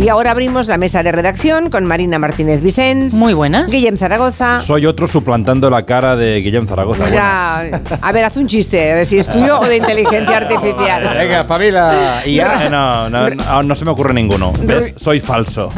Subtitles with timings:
[0.00, 3.12] Y ahora abrimos la mesa de redacción con Marina Martínez Vicens.
[3.12, 3.70] Muy buenas.
[3.70, 4.62] Guillem Zaragoza.
[4.62, 7.10] Soy otro suplantando la cara de Guillem Zaragoza.
[7.10, 7.58] Ya,
[8.00, 11.02] a ver, haz un chiste, a ver si es tuyo o de inteligencia artificial.
[11.18, 12.22] Venga, familia.
[12.24, 12.70] Y ya.
[12.70, 14.54] No, no, no, no se me ocurre ninguno.
[14.62, 14.94] ¿Ves?
[14.96, 15.68] Soy falso.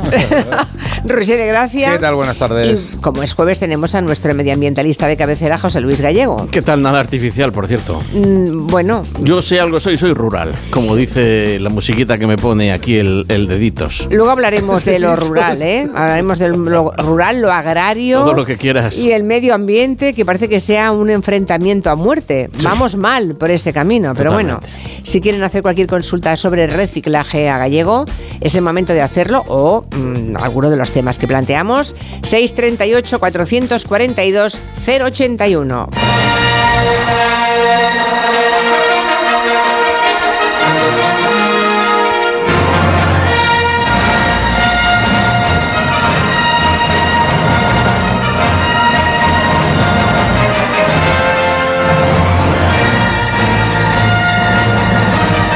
[1.05, 1.91] Roger de Gracia.
[1.95, 2.15] ¿Qué tal?
[2.15, 2.93] Buenas tardes.
[2.95, 6.47] Y como es jueves, tenemos a nuestro medioambientalista de cabecera, José Luis Gallego.
[6.49, 6.81] ¿Qué tal?
[6.81, 7.99] Nada artificial, por cierto.
[8.13, 12.73] Mm, bueno, Yo sé algo, soy, soy rural, como dice la musiquita que me pone
[12.73, 14.07] aquí el, el deditos.
[14.13, 15.89] Luego hablaremos de lo rural, ¿eh?
[15.95, 18.21] Hablaremos de lo rural, lo agrario.
[18.21, 18.97] Todo lo que quieras.
[18.97, 22.51] Y el medio ambiente, que parece que sea un enfrentamiento a muerte.
[22.63, 24.61] Vamos mal por ese camino, pero bueno,
[25.03, 28.05] si quieren hacer cualquier consulta sobre reciclaje a gallego,
[28.41, 31.97] es el momento de hacerlo o mm, alguno de los temas que planteamos.
[32.23, 35.89] 638 442 081.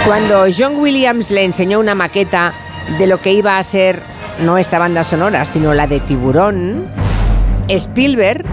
[0.07, 2.55] Cuando John Williams le enseñó una maqueta
[2.97, 4.01] de lo que iba a ser
[4.45, 6.87] no esta banda sonora, sino la de Tiburón,
[7.67, 8.45] Spielberg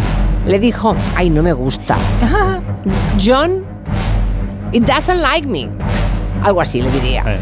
[0.47, 1.95] le dijo, ay, no me gusta.
[3.23, 3.63] John,
[4.71, 5.69] it doesn't like me.
[6.41, 7.23] Algo así le diría.
[7.27, 7.37] Eh.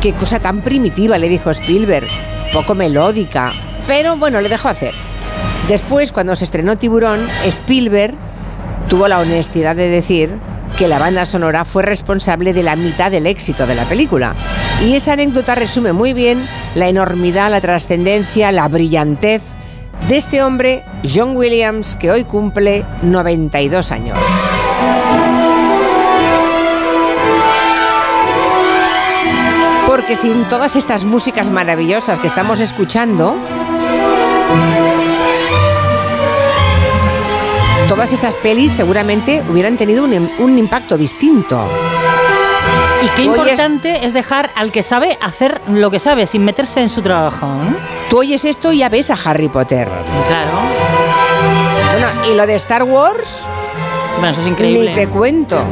[0.00, 2.08] Qué cosa tan primitiva, le dijo Spielberg,
[2.52, 3.52] poco melódica,
[3.86, 4.94] pero bueno, le dejó hacer.
[5.68, 8.14] Después, cuando se estrenó Tiburón, Spielberg
[8.88, 10.40] tuvo la honestidad de decir
[10.76, 14.34] que la banda sonora fue responsable de la mitad del éxito de la película.
[14.84, 19.42] Y esa anécdota resume muy bien la enormidad, la trascendencia, la brillantez
[20.08, 24.18] de este hombre, John Williams, que hoy cumple 92 años.
[29.86, 33.36] Porque sin todas estas músicas maravillosas que estamos escuchando,
[37.88, 41.66] todas esas pelis seguramente hubieran tenido un, un impacto distinto.
[43.02, 46.80] Y qué Oyes- importante es dejar al que sabe hacer lo que sabe sin meterse
[46.80, 47.46] en su trabajo.
[47.46, 47.76] ¿no?
[48.10, 49.88] Tú oyes esto y ya ves a Harry Potter.
[50.26, 50.50] Claro.
[51.92, 53.46] Bueno, y lo de Star Wars,
[54.16, 54.88] Bueno, eso es increíble.
[54.90, 55.62] ni te cuento.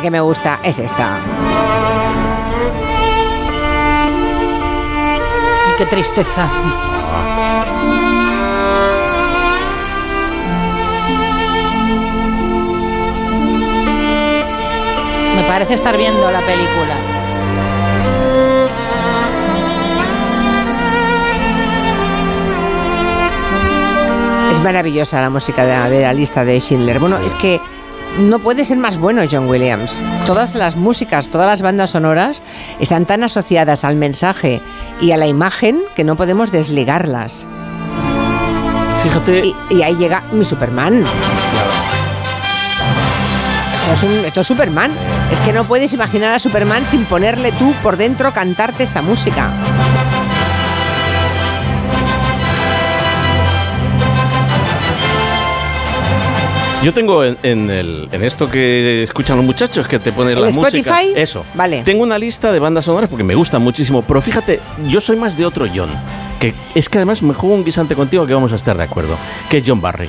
[0.00, 1.18] Que me gusta es esta.
[5.76, 6.48] Qué tristeza.
[15.34, 16.94] Me parece estar viendo la película.
[24.52, 27.00] Es maravillosa la música de, de la lista de Schindler.
[27.00, 27.57] Bueno, es que
[28.18, 30.02] no puede ser más bueno John Williams.
[30.26, 32.42] Todas las músicas, todas las bandas sonoras
[32.80, 34.60] están tan asociadas al mensaje
[35.00, 37.46] y a la imagen que no podemos desligarlas.
[39.02, 41.04] Fíjate, Y, y ahí llega mi Superman.
[43.82, 44.90] Esto es, un- esto es Superman.
[45.30, 49.50] Es que no puedes imaginar a Superman sin ponerle tú por dentro cantarte esta música.
[56.82, 60.44] Yo tengo en, en el, en esto que escuchan los muchachos que te ponen ¿El
[60.44, 60.68] la música.
[60.68, 61.12] Spotify?
[61.20, 61.44] Eso.
[61.54, 61.82] Vale.
[61.82, 65.36] Tengo una lista de bandas sonoras porque me gustan muchísimo, pero fíjate, yo soy más
[65.36, 65.90] de otro John,
[66.38, 69.16] que es que además me juego un guisante contigo que vamos a estar de acuerdo,
[69.50, 70.08] que es John Barry.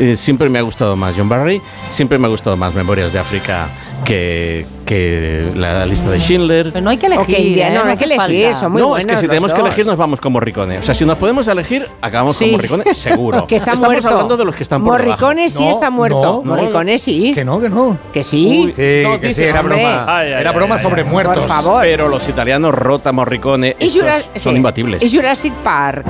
[0.00, 3.18] Eh, siempre me ha gustado más John Barry, siempre me ha gustado más Memorias de
[3.18, 3.68] África
[4.08, 6.72] que, que la lista de Schindler.
[6.72, 7.36] Pero no hay que elegir.
[7.36, 7.70] Ok, ya, ¿eh?
[7.72, 9.66] no, no hay que elegir, son muy no, es que si tenemos que dos.
[9.68, 10.78] elegir nos vamos con Morricone.
[10.78, 12.46] O sea, si nos podemos elegir, acabamos Sí.
[12.46, 13.46] con Morricone, seguro.
[13.46, 14.08] Que está Estamos muerto.
[14.08, 15.58] hablando de los que están por Morricone debajo.
[15.58, 16.42] sí No, está muerto.
[16.42, 17.32] Morricone sí.
[17.34, 17.98] Que no, que no.
[18.10, 18.64] Que sí.
[18.66, 19.74] Uy, Sí, No, que dice, sí, era hombre.
[19.76, 20.04] broma.
[20.08, 21.08] Ay, ay, era broma ay, sobre ay.
[21.08, 21.36] muertos.
[21.38, 21.82] Por favor.
[21.82, 24.02] Pero los italianos, Rota, Morricone, estos
[24.38, 24.56] son sí.
[24.56, 25.02] imbatibles.
[25.04, 26.06] Y Jurassic Park.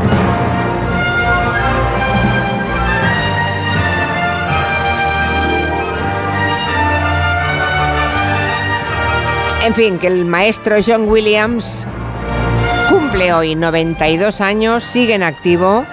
[9.69, 11.87] En fin, que el maestro John Williams
[12.89, 15.85] cumple hoy 92 años, sigue en activo,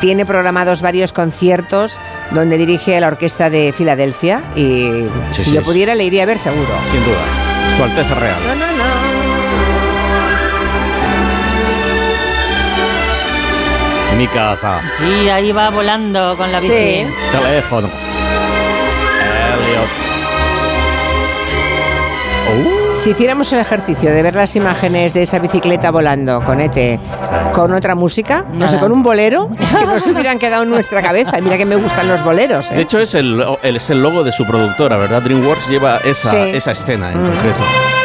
[0.00, 1.98] tiene programados varios conciertos
[2.30, 6.04] donde dirige a la orquesta de Filadelfia y Sí, si sí, yo es- pudiera le
[6.04, 6.68] iría a ver seguro.
[6.92, 7.16] Sin duda.
[7.76, 8.36] Su Alteza Real.
[8.46, 8.86] No, no, no.
[14.16, 14.80] Mi casa.
[14.98, 16.72] Sí, ahí va volando con la bici.
[16.72, 17.06] Sí.
[17.32, 17.90] Teléfono.
[19.52, 19.90] Elliot.
[22.98, 26.98] Si hiciéramos el ejercicio de ver las imágenes de esa bicicleta volando con ET,
[27.52, 30.70] con otra música, no sé, con un bolero, es que no se hubieran quedado en
[30.70, 31.38] nuestra cabeza.
[31.38, 32.70] Y mira que me gustan los boleros.
[32.72, 32.76] ¿eh?
[32.76, 35.22] De hecho, es el, el- es el logo de su productora, ¿verdad?
[35.22, 36.36] DreamWorks lleva esa, Sí.
[36.56, 37.26] esa escena en Mm.
[37.32, 37.60] concreto.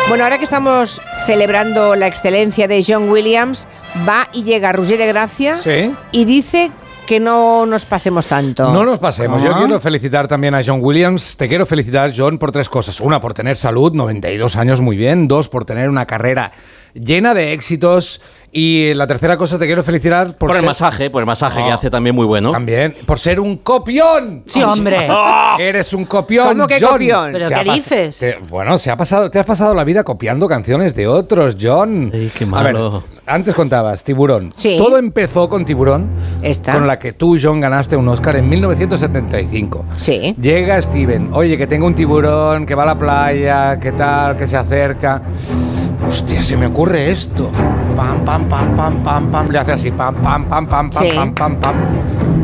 [0.10, 3.68] Bueno, ahora que estamos celebrando la excelencia de John Williams,
[4.08, 5.92] va y llega Roger de Gracia Sí.
[6.12, 6.72] y dice
[7.12, 8.72] que no nos pasemos tanto.
[8.72, 9.44] No nos pasemos.
[9.44, 9.58] Yo Ah.
[9.58, 11.36] quiero felicitar también a John Williams.
[11.36, 13.02] Te quiero felicitar, John, por tres cosas.
[13.02, 15.28] Una, por tener salud, 92 años, muy bien.
[15.28, 16.54] Dos, por tener una carrera
[16.94, 18.22] llena de éxitos.
[18.54, 21.64] Y la tercera cosa, te quiero felicitar por, Por, el ser- masaje, por el masaje
[21.64, 21.74] que No.
[21.76, 22.52] hace también muy bueno.
[22.52, 24.44] También, por ser un copión.
[24.46, 25.08] Sí, hombre.
[25.58, 26.50] Eres un copión.
[26.50, 26.90] ¿Cómo que John.
[26.92, 27.32] copión?
[27.32, 28.18] ¿Pero Se qué dices?
[28.20, 32.12] te- bueno, se ha pasado, te has pasado la vida copiando canciones de otros, John.
[32.14, 33.04] Ay, qué A ver, malo.
[33.26, 34.52] antes contabas, Tiburón.
[34.54, 34.76] Sí.
[34.78, 36.10] Todo empezó con Tiburón,
[36.42, 36.74] Esta.
[36.74, 39.86] con la que tú, John, ganaste un Oscar en 1975.
[39.96, 40.36] Sí.
[40.42, 44.46] Llega Steven, oye, que tengo un tiburón, que va a la playa, que tal, que
[44.46, 45.22] se acerca.
[46.08, 47.50] Hostia, se me ocurre esto.
[47.96, 49.50] Pam, pam, pam, pam, pam, pam.
[49.50, 51.12] Le hace así, pam, pam, pam, pam, pam, Sí.
[51.16, 51.76] pam, pam, pam.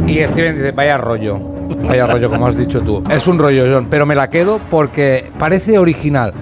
[0.08, 1.38] Y Steven dice, vaya rollo.
[1.86, 3.04] Vaya rollo, como has dicho tú.
[3.10, 6.34] Es un rollo, John, pero me la quedo porque parece original.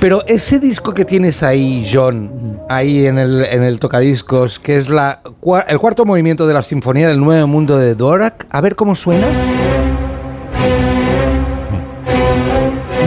[0.00, 4.88] Pero ese disco que tienes ahí, John, ahí en el, en el tocadiscos, que es
[4.88, 5.20] la,
[5.68, 9.26] el cuarto movimiento de la Sinfonía del Nuevo Mundo de Dorak, a ver cómo suena.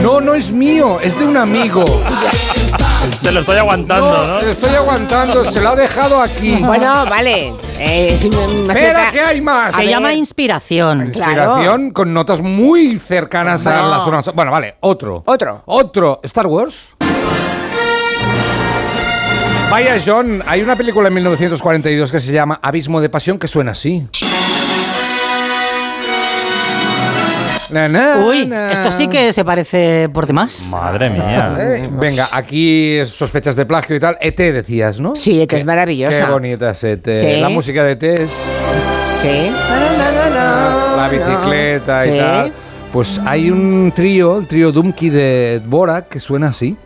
[0.02, 1.84] No, no es mío, es de un amigo.
[3.20, 4.38] Se lo estoy aguantando, No, ¿no?
[4.40, 6.56] estoy aguantando, se lo ha dejado aquí.
[6.62, 7.52] Bueno, vale.
[7.78, 9.74] Eh, si Espera, que hay más.
[9.74, 9.90] A Se ver.
[9.90, 11.10] llama inspiración.
[11.12, 11.30] Claro.
[11.58, 14.30] Inspiración con notas muy cercanas a las sonoras.
[14.34, 15.22] Bueno, vale, otro.
[15.26, 15.62] Otro.
[15.66, 16.20] Otro.
[16.22, 16.74] Star Wars.
[19.70, 23.72] Vaya, John, hay una película en 1942 que se llama Abismo de Pasión que suena
[23.72, 24.06] así.
[27.70, 28.72] Na, na, Uy, na.
[28.72, 30.68] esto sí que se parece por demás.
[30.72, 31.54] Madre mía.
[31.58, 34.18] Eh, venga, aquí sospechas de plagio y tal.
[34.20, 35.14] ET decías, ¿no?
[35.14, 36.26] Sí, ET es maravillosa.
[36.26, 37.12] Qué bonita es ET.
[37.12, 37.40] Sí.
[37.40, 38.30] La música de ET es
[39.14, 39.50] Sí.
[40.96, 42.18] la bicicleta y Sí.
[42.18, 42.52] tal.
[42.92, 46.76] Pues hay un trío, el trío Dumki de Borak, que suena así.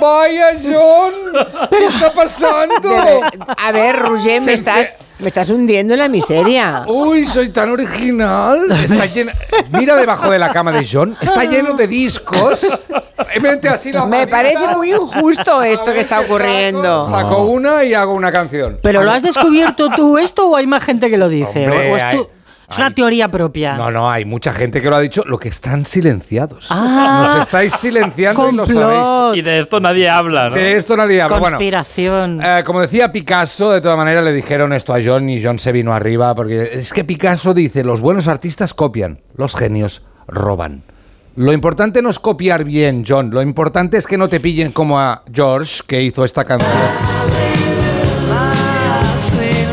[0.00, 1.14] Vaya, John,
[1.70, 2.74] ¿qué está pasando?
[3.56, 6.84] A ver, Roger, me estás, me estás hundiendo en la miseria.
[6.86, 8.70] Uy, soy tan original.
[8.70, 9.32] Está llena.
[9.72, 11.16] Mira debajo de la cama de John.
[11.20, 12.60] Está lleno de discos.
[13.70, 16.34] Así la Me parece muy injusto A esto que está saco.
[16.34, 17.10] ocurriendo.
[17.10, 18.78] Saco una y hago una canción.
[18.82, 21.64] ¿Pero lo has descubierto tú esto o hay más gente que lo dice?
[21.64, 22.20] Hombre, ¿O es, hay-
[22.74, 23.76] es una teoría propia?
[23.76, 26.66] No, no, hay mucha gente que lo ha dicho, lo que están silenciados.
[26.70, 29.38] Ah, Nos estáis silenciando y lo sabéis.
[29.38, 30.56] Y de esto nadie habla, ¿no?
[30.56, 31.38] De esto nadie habla.
[31.38, 32.40] Bueno, conspiración.
[32.42, 35.72] eh, como decía Picasso, de todas maneras le dijeron esto a John y John se
[35.72, 40.82] vino arriba porque es que Picasso dice, los buenos artistas copian, los genios roban.
[41.36, 45.00] Lo importante no es copiar bien, John, lo importante es que no te pillen como
[45.00, 46.70] a George, que hizo esta canción.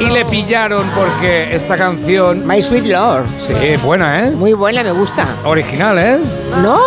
[0.01, 2.45] Y le pillaron porque esta canción...
[2.47, 3.25] My Sweet Lord.
[3.45, 4.31] Sí, buena, ¿eh?
[4.31, 5.27] Muy buena, me gusta.
[5.45, 6.17] Original, ¿eh?
[6.63, 6.79] ¿No?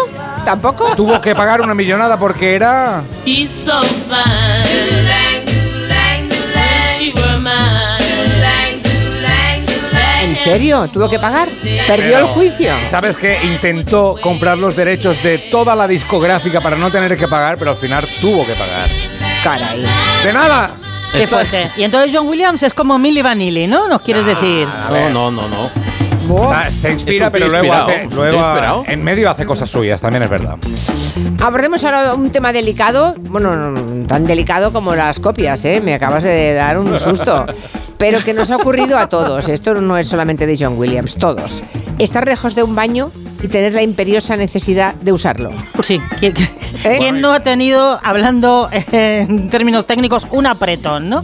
[0.45, 0.97] ¿Tampoco?
[0.97, 3.03] Tuvo que pagar una millonada porque era...
[3.25, 3.81] He's so.
[10.23, 10.91] ¿En serio?
[10.93, 11.49] ¿Tuvo que pagar?
[11.87, 12.73] ¿Perdió Pero, el juicio?
[12.91, 17.57] ¿Sabes que Intentó comprar los derechos de toda la discográfica para no tener que pagar,
[17.59, 18.89] pero al final tuvo que pagar.
[19.43, 19.87] Caray.
[20.25, 20.77] ¡De nada!
[21.15, 21.71] Qué fuerte.
[21.77, 23.89] Y entonces John Williams es como Milli Vanilli, ¿no?
[23.89, 24.67] ¿Nos quieres decir?
[24.91, 25.71] No, no, no, no.
[26.71, 28.85] Se inspira, Es un pero tío luego, hace, luego inspirado.
[28.87, 30.57] en medio hace cosas suyas, también es verdad.
[31.43, 35.81] Abordemos ahora un tema delicado, bueno, no, tan delicado como las copias, ¿eh?
[35.85, 37.47] Me acabas de dar un susto.
[37.99, 39.49] Pero que nos ha ocurrido a todos.
[39.49, 41.63] Esto no es solamente de John Williams, todos.
[41.99, 43.11] Estar lejos de un baño
[43.45, 45.51] y tener la imperiosa necesidad de usarlo.
[45.75, 46.01] Pues sí.
[46.19, 46.33] ¿Quién,
[46.83, 46.97] ¿Eh?
[46.97, 51.23] quién no ha tenido, hablando en términos técnicos, un apretón, no?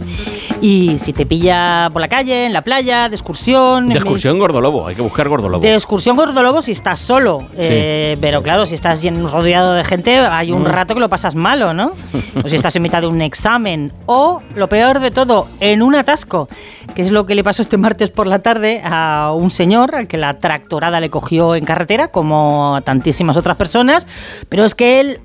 [0.61, 3.89] Y si te pilla por la calle, en la playa, de excursión...
[3.89, 5.59] De excursión Gordolobo, hay que buscar Gordolobo.
[5.63, 7.43] De excursión Gordolobo si estás solo.
[7.57, 10.55] Eh, pero claro, si estás rodeado de gente, hay Mm.
[10.55, 11.91] un rato que lo pasas malo, ¿no?
[12.43, 13.91] o si estás en mitad de un examen.
[14.05, 16.47] O, lo peor de todo, en un atasco.
[16.93, 20.07] Que es lo que le pasó este martes por la tarde a un señor al
[20.07, 24.05] que la tractorada le cogió en carretera, como a tantísimas otras personas.
[24.49, 25.19] Pero es que él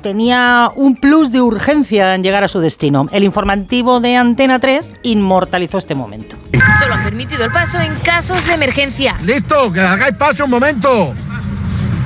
[0.00, 3.08] tenía un plus de urgencia en llegar a su destino.
[3.12, 6.36] El informativo de Antena 3 inmortalizó este momento.
[6.80, 9.16] Solo han permitido el paso en casos de emergencia.
[9.22, 11.14] Listo, que hagáis paso un momento.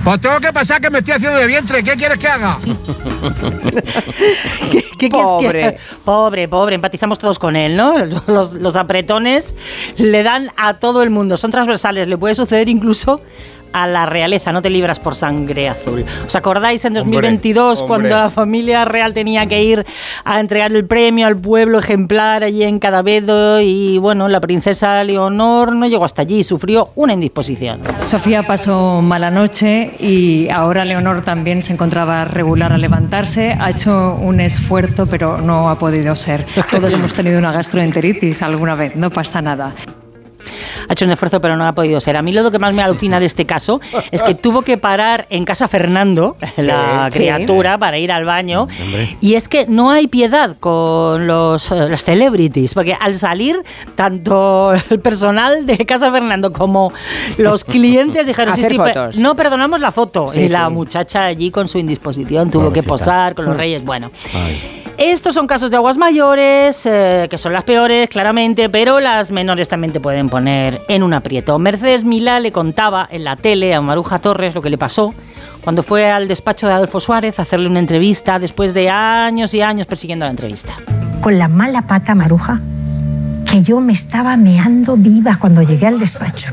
[0.04, 1.82] Pues tengo que pasar que me estoy haciendo de vientre.
[1.82, 2.58] ¿Qué quieres que haga?
[4.70, 5.60] ¿Qué, qué quieres Pobre.
[5.60, 7.96] que- Pobre, pobre, empatizamos todos con él, ¿no?
[8.26, 9.54] Los, los apretones
[9.96, 13.20] le dan a todo el mundo, son transversales, le puede suceder incluso
[13.74, 16.04] a la realeza, no te libras por sangre azul.
[16.24, 17.88] ¿Os acordáis en 2022 hombre.
[17.88, 19.84] cuando la familia real tenía que ir
[20.24, 25.74] a entregar el premio al pueblo ejemplar allí en Cadavedo y bueno, la princesa Leonor
[25.74, 27.80] no llegó hasta allí, sufrió una indisposición.
[28.02, 33.56] Sofía pasó mala noche y ahora Leonor también se encontraba regular al levantarse.
[33.58, 36.46] Ha hecho un esfuerzo, pero no ha podido ser.
[36.70, 39.72] Todos hemos tenido una gastroenteritis alguna vez, no pasa nada.
[40.88, 42.16] Ha hecho un esfuerzo, pero no ha podido ser.
[42.16, 45.26] A mí lo que más me alucina de este caso es que tuvo que parar
[45.30, 47.18] en casa Fernando, la sí.
[47.18, 48.68] criatura, para ir al baño.
[49.20, 53.62] Y es que no hay piedad con los, eh, celebrities, porque al salir,
[53.94, 56.92] tanto el personal de Casa Fernando como
[57.38, 59.16] los clientes dijeron: Hacer sí, sí, pe- fotos.
[59.16, 60.28] no perdonamos la foto.
[60.28, 63.84] Sí, y la muchacha allí con su indisposición tuvo que posar con los reyes.
[63.84, 64.10] Bueno.
[64.96, 69.68] Estos son casos de aguas mayores, eh, que son las peores, claramente, pero las menores
[69.68, 71.58] también te pueden poner en un aprieto.
[71.58, 75.12] Mercedes Milá le contaba en la tele a Maruja Torres lo que le pasó
[75.62, 79.62] cuando fue al despacho de Adolfo Suárez a hacerle una entrevista después de años y
[79.62, 80.74] años persiguiendo la entrevista.
[81.20, 82.60] con la mala pata maruja
[83.50, 86.52] que yo me estaba meando viva cuando llegué al despacho.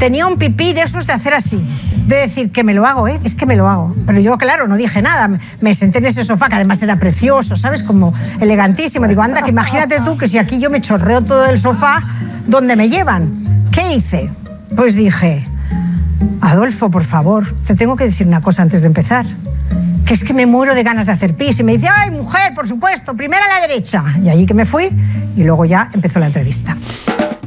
[0.00, 1.62] Tenía un pipí de esos de hacer así,
[2.06, 3.20] de decir que me lo hago, ¿eh?
[3.22, 3.94] es que me lo hago.
[4.06, 5.30] Pero yo, claro, no dije nada.
[5.60, 7.82] Me- senté en ese sofá, que además era precioso, ¿sabes?
[7.82, 9.06] Como elegantísimo.
[9.06, 12.02] Digo, anda, que imagínate tú que si aquí yo me chorreo todo el sofá,
[12.46, 13.68] ¿dónde me llevan?
[13.70, 14.30] ¿Qué hice?
[14.74, 15.46] Pues dije,
[16.40, 19.26] Adolfo, por favor, te tengo que decir una cosa antes de empezar.
[20.06, 21.60] Que es que me muero de ganas de hacer pis.
[21.60, 24.02] Y me dice, ay, mujer, por supuesto, primero a la derecha.
[24.24, 24.88] Y allí que me fui
[25.36, 26.76] y luego ya empezó la entrevista.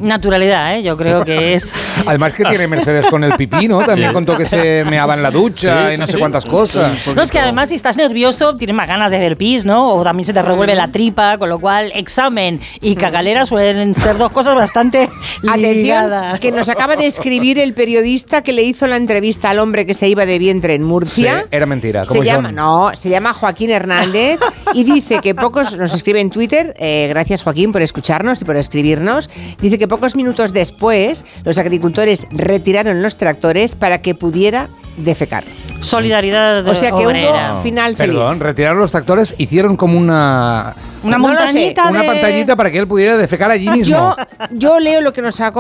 [0.03, 0.83] Naturalidad, ¿eh?
[0.83, 1.73] yo creo que es...
[2.05, 3.83] Además que tiene Mercedes con el pipí, ¿no?
[3.85, 6.19] También contó que se meaba en la ducha Sí, y no sí, sé sí.
[6.19, 7.07] cuántas cosas.
[7.15, 9.93] No, es que además si estás nervioso tienes más ganas de hacer pis, ¿no?
[9.93, 14.17] O también se te revuelve la tripa, con lo cual examen y cagalera suelen ser
[14.17, 15.09] dos cosas bastante
[15.47, 16.39] Atención, ligadas.
[16.39, 19.93] que nos acaba de escribir el periodista que le hizo la entrevista al hombre que
[19.93, 21.41] se iba de vientre en Murcia.
[21.41, 24.39] Sí, era mentira, como Se llama, no, se llama Joaquín Hernández
[24.73, 28.57] y dice que pocos, nos escribe en Twitter, eh, gracias Joaquín por escucharnos y por
[28.57, 29.29] escribirnos,
[29.61, 35.43] dice que pocos minutos después los agricultores retiraron los tractores para que pudiera defecar.
[35.81, 37.53] Solidaridad O sea que obrera.
[37.53, 38.15] hubo final feliz.
[38.15, 40.73] Perdón, retiraron los tractores, hicieron como una,
[41.03, 43.85] Una No montañita una de- pantallita para que él pudiera defecar allí mismo.
[43.85, 44.15] Yo,
[44.51, 45.51] yo leo lo que nos ha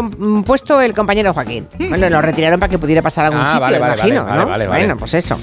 [0.45, 1.67] puesto el compañero Joaquín.
[1.77, 4.37] Bueno, lo retiraron para que pudiera pasar a algún Ah, sitio, vale, vale, imagino, vale,
[4.39, 4.45] ¿no?
[4.47, 4.81] vale, vale.
[4.85, 5.37] Bueno, pues eso.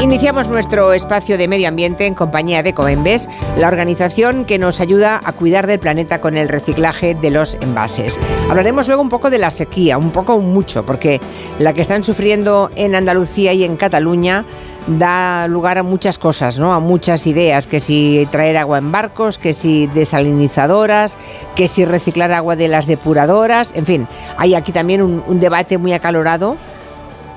[0.00, 5.20] Iniciamos nuestro espacio de medio ambiente en compañía de Coembes, la organización que nos ayuda
[5.24, 8.18] a cuidar del planeta con el reciclaje de los envases.
[8.50, 11.20] Hablaremos luego un poco de la sequía, un poco mucho, porque
[11.58, 14.44] la que están sufriendo en Andalucía y en Cataluña
[14.86, 16.74] da lugar a muchas cosas, ¿no?
[16.74, 21.16] A muchas ideas, que si traer agua en barcos, que si desalinizadoras,
[21.54, 25.78] que si reciclar agua de las depuradoras, en fin, hay aquí también un, un debate
[25.78, 26.58] muy acalorado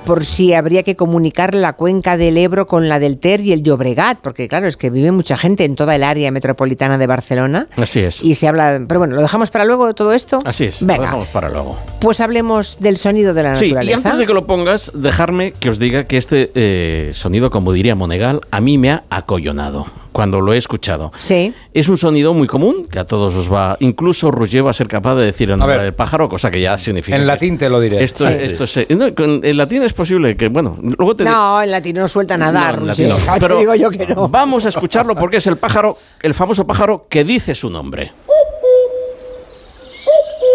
[0.08, 3.62] por si habría que comunicar la cuenca del Ebro con la del Ter y el
[3.62, 7.68] Llobregat, porque claro, es que vive mucha gente en toda el área metropolitana de Barcelona.
[7.76, 8.24] Así es.
[8.24, 10.42] Y se habla, pero bueno, lo dejamos para luego todo esto.
[10.46, 10.82] Así es.
[10.82, 11.78] Lo Venga, dejamos para luego.
[12.00, 15.70] pues hablemos del sonido de la Sí, y antes de que lo pongas, dejarme que
[15.70, 19.88] os diga que este eh, sonido, como diría Monegal, a mí me ha acollonado
[20.18, 21.12] cuando lo he escuchado.
[21.20, 21.54] Sí.
[21.76, 23.78] Es un sonido muy común que a todos os va.
[23.82, 25.86] Incluso Roger va a ser capaz de decir el nombre ver.
[25.86, 27.16] del pájaro, cosa que ya significa.
[27.16, 28.04] En latín te lo diré.
[28.04, 28.36] Esto, Sí.
[28.40, 31.24] esto es- eh, no, con- en latín es posible que, bueno, luego te.
[31.24, 33.10] No, en latino no suelta nada, No, en Roger.
[33.10, 33.34] latín no.
[33.40, 34.28] Pero digo yo que no.
[34.28, 38.12] Vamos a escucharlo porque es el pájaro, el famoso pájaro que dice su nombre.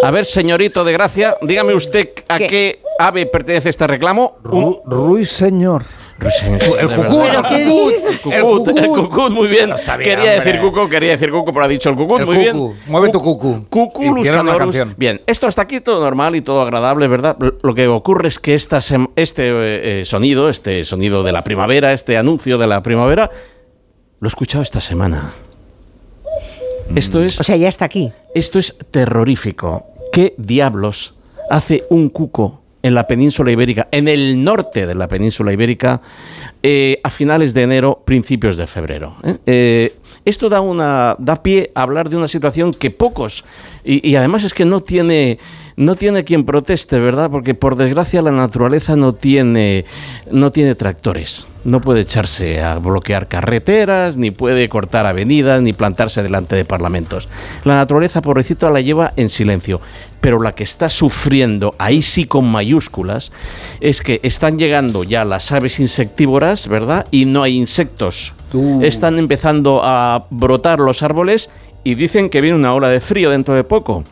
[0.03, 2.47] A ver, señorito de gracia, dígame usted a ¿Qué?
[2.49, 4.35] qué, ave pertenece este reclamo.
[4.43, 5.85] Ru- Ruiseñor.
[6.21, 8.09] El cucú, ¿Pero qué dice?
[8.09, 9.77] El cucut, el cucut, muy bien.
[9.77, 10.45] Sabía, quería hombre.
[10.45, 12.69] decir cuco, quería decir cuco, pero ha dicho el cucut, El muy cucu.
[12.75, 12.83] bien.
[12.87, 13.67] Mueve tu cucu.
[13.69, 14.59] Cucu, Luscanorus.
[14.59, 14.95] canción.
[14.97, 17.37] Bien, esto hasta aquí todo normal y todo agradable, ¿verdad?
[17.63, 18.79] Lo que ocurre es que esta
[19.17, 23.31] este eh, eh, sonido, este sonido de la primavera, este anuncio de la primavera,
[24.21, 25.33] lo he escuchado esta semana.
[26.95, 28.13] Esto es O sea, ya está aquí.
[28.35, 29.87] esto es terrorífico.
[30.13, 31.15] ¿Qué diablos
[31.51, 36.01] hace un cuco en la península ibérica, en el norte de la península ibérica,
[36.63, 39.17] eh, a finales de enero, principios de febrero?
[39.23, 39.39] eh?
[39.47, 39.93] Eh,
[40.25, 43.45] esto da, una, da pie a hablar de una situación que pocos,
[43.85, 45.39] y, y además es que no tiene,
[45.77, 47.31] no tiene quien proteste, ¿verdad?
[47.31, 49.85] Porque por desgracia la naturaleza no tiene,
[50.31, 51.47] no tiene tractores.
[51.65, 57.29] No puede echarse a bloquear carreteras, ni puede cortar avenidas, ni plantarse delante de parlamentos.
[57.65, 59.81] La naturaleza, pobrecita, la lleva en silencio.
[60.21, 63.33] Pero la que está sufriendo, ahí sí con mayúsculas,
[63.81, 67.07] es que están llegando ya las aves insectívoras, ¿verdad?
[67.13, 68.35] Y no hay insectos.
[68.53, 68.83] Uh.
[68.83, 71.51] Están empezando a brotar los árboles
[71.85, 74.05] y dicen que viene una ola de frío dentro de poco.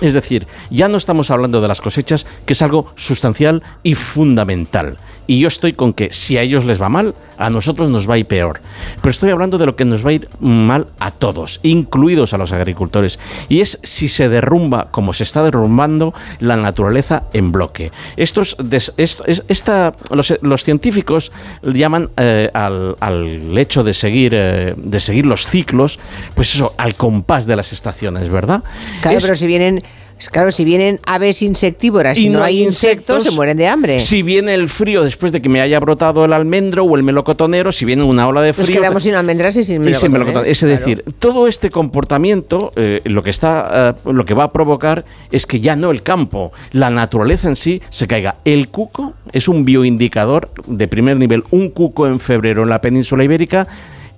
[0.00, 4.96] Es decir, ya no estamos hablando de las cosechas, que es algo sustancial y fundamental.
[5.28, 8.14] Y yo estoy con que si a ellos les va mal, a nosotros nos va
[8.14, 8.60] a ir peor.
[9.02, 12.38] Pero estoy hablando de lo que nos va a ir mal a todos, incluidos a
[12.38, 13.18] los agricultores.
[13.50, 17.92] Y es si se derrumba, como se está derrumbando, la naturaleza en bloque.
[18.16, 21.30] Estos, des- esto- es- esta, los, los científicos
[21.62, 25.98] llaman eh, al, al hecho de seguir, eh, de seguir los ciclos,
[26.34, 28.62] pues eso, al compás de las estaciones, ¿verdad?
[29.02, 29.82] Claro, Es- pero si vienen,
[30.30, 34.00] claro, si vienen aves insectívoras y, no, hay insectos, se mueren de hambre.
[34.00, 37.70] Si viene el frío después de que me haya brotado el almendro o el melocotonero,
[37.70, 38.80] si viene una ola de Nos frío.
[38.80, 40.50] quedamos sin almendras y sin y sin melocotones, melocotón.
[40.50, 40.76] Es claro.
[40.76, 45.46] decir, todo este comportamiento eh, lo que está, eh, lo que va a provocar es
[45.46, 48.36] que ya no el campo, la naturaleza en sí se caiga.
[48.44, 51.44] El cuco es un bioindicador de primer nivel.
[51.50, 53.68] Un cuco en febrero en la península ibérica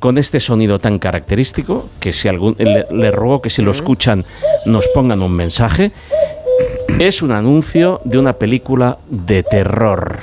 [0.00, 4.24] con este sonido tan característico que si algún le, le ruego que si lo escuchan
[4.66, 5.92] nos pongan un mensaje.
[6.98, 10.18] Es un anuncio de una película de terror,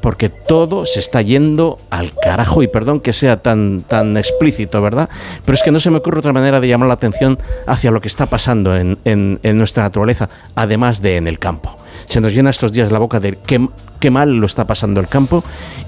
[0.00, 5.10] porque todo se está yendo al carajo y perdón que sea tan tan explícito, ¿verdad?
[5.44, 8.00] Pero es que no se me ocurre otra manera de llamar la atención hacia lo
[8.00, 11.76] que está pasando en, en- en nuestra naturaleza, además de en el campo.
[12.12, 15.42] Se nos llena estos días la boca de qué, mal lo está pasando el campo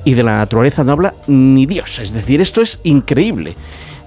[0.07, 1.99] y de la naturaleza no habla ni Dios.
[1.99, 3.57] Es decir, esto es increíble.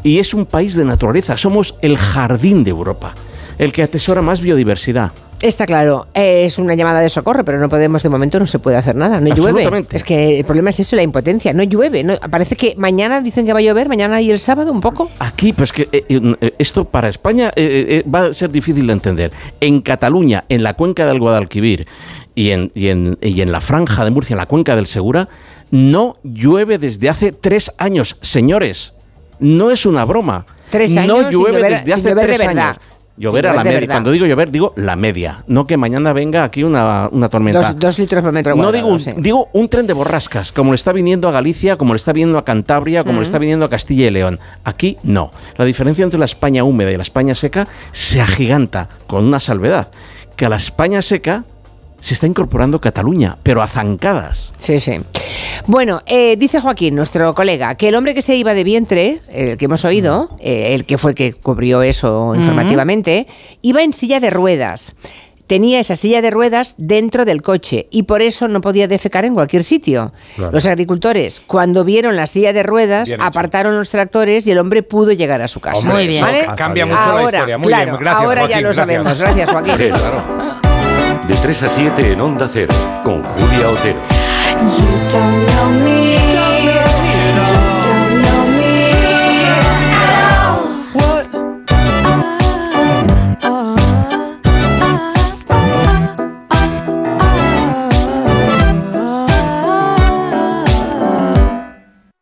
[0.01, 3.13] Y es un país de naturaleza, somos el jardín de Europa,
[3.59, 5.11] el que atesora más biodiversidad.
[5.39, 8.57] Está claro, eh, es una llamada de socorro, pero no podemos, de momento no se
[8.57, 9.85] puede hacer nada, no llueve.
[9.91, 12.03] Es que el problema es eso, la impotencia, no llueve.
[12.03, 15.11] No, parece que mañana dicen que va a llover, mañana y el sábado un poco.
[15.19, 18.93] Aquí, pues que eh, eh, esto para España eh, eh, va a ser difícil de
[18.93, 19.31] entender.
[19.61, 21.85] En Cataluña, en la cuenca del Guadalquivir
[22.33, 25.29] y en, y, en, y en la franja de Murcia, en la cuenca del Segura,
[25.69, 28.17] no llueve desde hace tres años.
[28.21, 28.93] Señores,
[29.39, 30.47] no es una broma.
[30.71, 32.65] Tres No años sin llueve llover- desde sin hace llover de tres verdad.
[32.69, 32.77] años.
[33.17, 33.79] Llover a la media.
[33.79, 33.95] verdad.
[33.95, 35.43] Cuando digo llover, digo la media.
[35.47, 37.59] No que mañana venga aquí una, una tormenta.
[37.61, 38.73] Dos, dos litros por metro No cuadrado.
[38.73, 39.11] digo un, sí.
[39.17, 42.37] digo un tren de borrascas, como le está viniendo a Galicia, como le está viniendo
[42.37, 44.39] a Cantabria, como le está viniendo a Castilla y León.
[44.63, 45.31] Aquí no.
[45.57, 49.89] La diferencia entre la España húmeda y la España seca se agiganta con una salvedad,
[50.35, 51.43] que a la España seca
[51.99, 54.53] se está incorporando Cataluña, pero a zancadas.
[54.57, 54.99] Sí, sí.
[55.65, 59.57] Bueno, eh, dice Joaquín, nuestro colega, que el hombre que se iba de vientre, el
[59.57, 63.27] que hemos oído, eh, el que fue el que cubrió eso informativamente,
[63.61, 64.95] iba en silla de ruedas.
[65.47, 69.33] Tenía esa silla de ruedas dentro del coche y por eso no podía defecar en
[69.33, 70.11] cualquier sitio.
[70.35, 70.51] Claro.
[70.51, 73.27] Los agricultores, cuando vieron la silla de ruedas, Bien hecho.
[73.29, 75.87] apartaron los tractores y el hombre pudo llegar a su casa.
[75.87, 76.21] Muy bien.
[76.21, 76.47] ¿Vale?
[76.57, 77.57] Cambia mucho ahora, la historia.
[77.59, 78.75] Muy claro, bien, gracias, ahora ya lo gracias.
[78.75, 79.19] sabemos.
[79.19, 79.75] Gracias, Joaquín.
[79.87, 80.56] Claro.
[81.27, 83.99] De 3 a 7 en Onda Cero, con Julia Otero.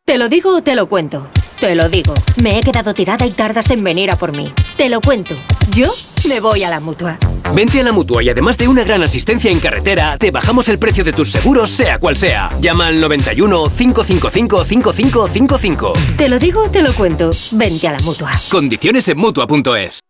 [0.04, 1.28] ¿Te lo digo o te lo cuento?
[1.60, 2.12] Te lo digo.
[2.42, 4.52] Me he quedado tirada y tardas en venir a por mí.
[4.76, 5.34] Te lo cuento.
[5.70, 5.86] Yo
[6.28, 7.18] me voy a la mutua.
[7.54, 10.78] Vente a la mutua y además de una gran asistencia en carretera, te bajamos el
[10.78, 12.50] precio de tus seguros, sea cual sea.
[12.60, 15.92] Llama al 91 555 5555.
[16.16, 17.30] Te lo digo te lo cuento.
[17.52, 18.32] Vente a la mutua.
[18.50, 20.05] Condiciones en mutua.es.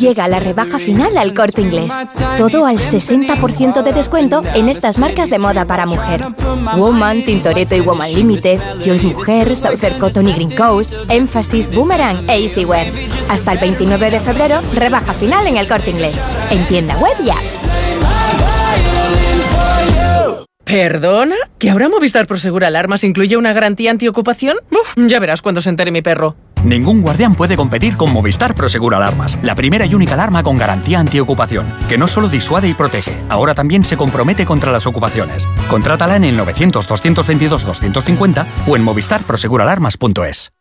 [0.00, 1.92] Llega la rebaja final al corte inglés.
[2.38, 6.24] Todo al 60% de descuento en estas marcas de moda para mujer.
[6.74, 12.44] Woman, Tintoretto y Woman Limited, Joyce Mujer, Southern Cotton y Green Coast, Emphasis, Boomerang e
[12.44, 12.90] Easywear.
[13.28, 16.18] Hasta el 29 de febrero, rebaja final en el corte inglés.
[16.48, 17.42] En tienda web y app.
[20.64, 21.36] ¿Perdona?
[21.58, 24.56] ¿Que ahora Movistar Prosegur Alarmas incluye una garantía antiocupación?
[24.70, 26.36] Uf, ya verás cuando se entere mi perro.
[26.64, 31.00] Ningún guardián puede competir con Movistar Prosegur Alarmas, la primera y única alarma con garantía
[31.00, 35.48] antiocupación, que no solo disuade y protege, ahora también se compromete contra las ocupaciones.
[35.68, 40.52] Contrátala en el 900-222-250 o en movistarproseguralarmas.es.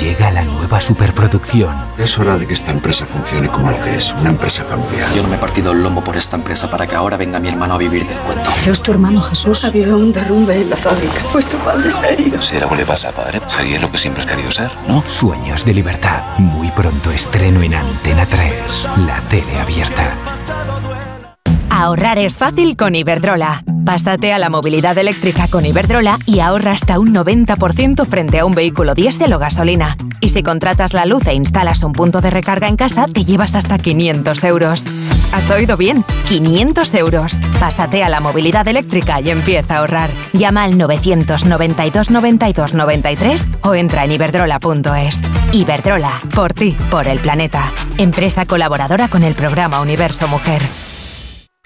[0.00, 1.72] Llega la nueva superproducción.
[1.96, 5.08] Es hora de que esta empresa funcione como lo que es, una empresa familiar.
[5.14, 7.48] Yo no me he partido el lomo por esta empresa para que ahora venga mi
[7.48, 8.50] hermano a vivir del cuento.
[8.66, 9.64] Es tu hermano Jesús.
[9.64, 11.22] Ha habido un derrumbe en la fábrica.
[11.32, 12.42] Pues tu padre está herido.
[12.42, 15.04] Si algo le pasa a padre, sería lo que siempre has querido ser, ¿no?
[15.18, 16.38] Sueños de libertad.
[16.38, 20.16] Muy pronto estreno en Antena 3, la tele abierta.
[21.78, 23.62] Ahorrar es fácil con Iberdrola.
[23.84, 28.52] Pásate a la movilidad eléctrica con Iberdrola y ahorra hasta un 90% frente a un
[28.52, 29.96] vehículo diésel o gasolina.
[30.20, 33.54] Y si contratas la luz e instalas un punto de recarga en casa, te llevas
[33.54, 34.82] hasta 500 euros.
[35.32, 37.38] Has oído bien, 500 euros.
[37.60, 40.10] Pásate a la movilidad eléctrica y empieza a ahorrar.
[40.32, 45.22] Llama al 992 92 93 o entra en iberdrola.es.
[45.52, 47.70] Iberdrola, por ti, por el planeta.
[47.98, 50.62] Empresa colaboradora con el programa Universo Mujer.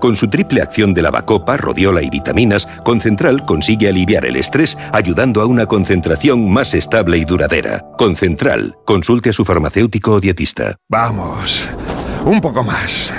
[0.00, 5.42] Con su triple acción de lavacopa, rodiola y vitaminas, Concentral consigue aliviar el estrés ayudando
[5.42, 7.84] a una concentración más estable y duradera.
[7.98, 8.76] Concentral.
[8.86, 10.76] Consulte a su farmacéutico o dietista.
[10.88, 11.68] Vamos,
[12.24, 13.12] un poco más.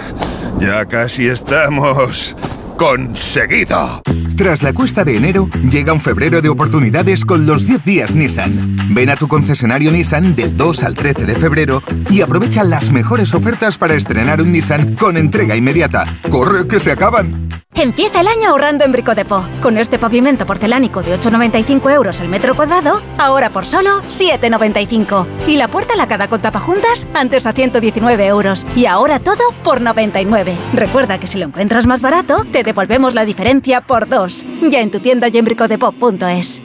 [0.59, 2.35] Ya casi estamos
[2.77, 4.01] conseguido.
[4.41, 8.75] Tras la cuesta de enero, llega un febrero de oportunidades con los 10 días Nissan.
[8.89, 13.35] Ven a tu concesionario Nissan del 2 al 13 de febrero y aprovecha las mejores
[13.35, 16.07] ofertas para estrenar un Nissan con entrega inmediata.
[16.31, 17.49] ¡Corre, que se acaban!
[17.73, 19.45] Empieza el año ahorrando en Bricodepo.
[19.61, 25.25] Con este pavimento porcelánico de 8,95 euros el metro cuadrado, ahora por solo 7,95.
[25.47, 28.65] Y la puerta lacada con tapajuntas, antes a 119 euros.
[28.75, 30.57] Y ahora todo por 99.
[30.73, 34.30] Recuerda que si lo encuentras más barato, te devolvemos la diferencia por dos.
[34.61, 36.61] Ya en tu tienda y en bricodepo.es.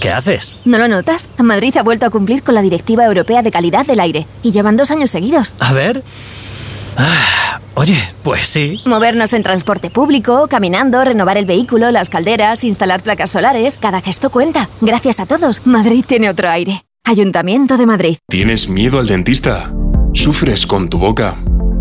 [0.00, 0.56] ¿Qué haces?
[0.64, 1.28] ¿No lo notas?
[1.38, 4.26] Madrid ha vuelto a cumplir con la Directiva Europea de Calidad del Aire.
[4.42, 5.54] Y llevan dos años seguidos.
[5.60, 6.02] A ver.
[6.96, 8.80] Ah, oye, pues sí.
[8.86, 14.30] Movernos en transporte público, caminando, renovar el vehículo, las calderas, instalar placas solares, cada gesto
[14.30, 14.70] cuenta.
[14.80, 16.84] Gracias a todos, Madrid tiene otro aire.
[17.04, 18.16] Ayuntamiento de Madrid.
[18.28, 19.70] ¿Tienes miedo al dentista?
[20.14, 21.36] ¿Sufres con tu boca?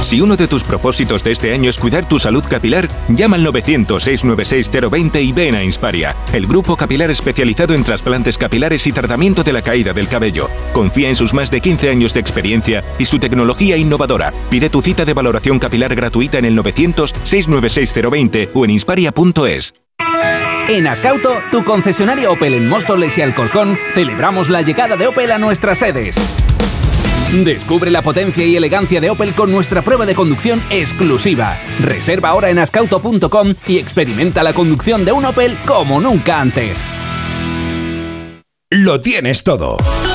[0.00, 3.46] Si uno de tus propósitos de este año es cuidar tu salud capilar, llama al
[3.46, 9.52] 900-696-020 y ven a Insparia, el grupo capilar especializado en trasplantes capilares y tratamiento de
[9.52, 10.48] la caída del cabello.
[10.72, 14.32] Confía en sus más de 15 años de experiencia y su tecnología innovadora.
[14.50, 19.74] Pide tu cita de valoración capilar gratuita en el 900-696-020 o en insparia.es.
[20.68, 25.38] En Ascauto, tu concesionario Opel en Móstoles y Alcorcón, celebramos la llegada de Opel a
[25.38, 26.16] nuestras sedes.
[27.32, 31.58] Descubre la potencia y elegancia de Opel con nuestra prueba de conducción exclusiva.
[31.80, 36.82] Reserva ahora en ascauto.com y experimenta la conducción de un Opel como nunca antes.
[38.70, 39.76] Lo tienes todo.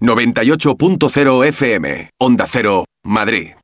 [0.00, 3.59] 98.0 FM, Onda Cero, Madrid.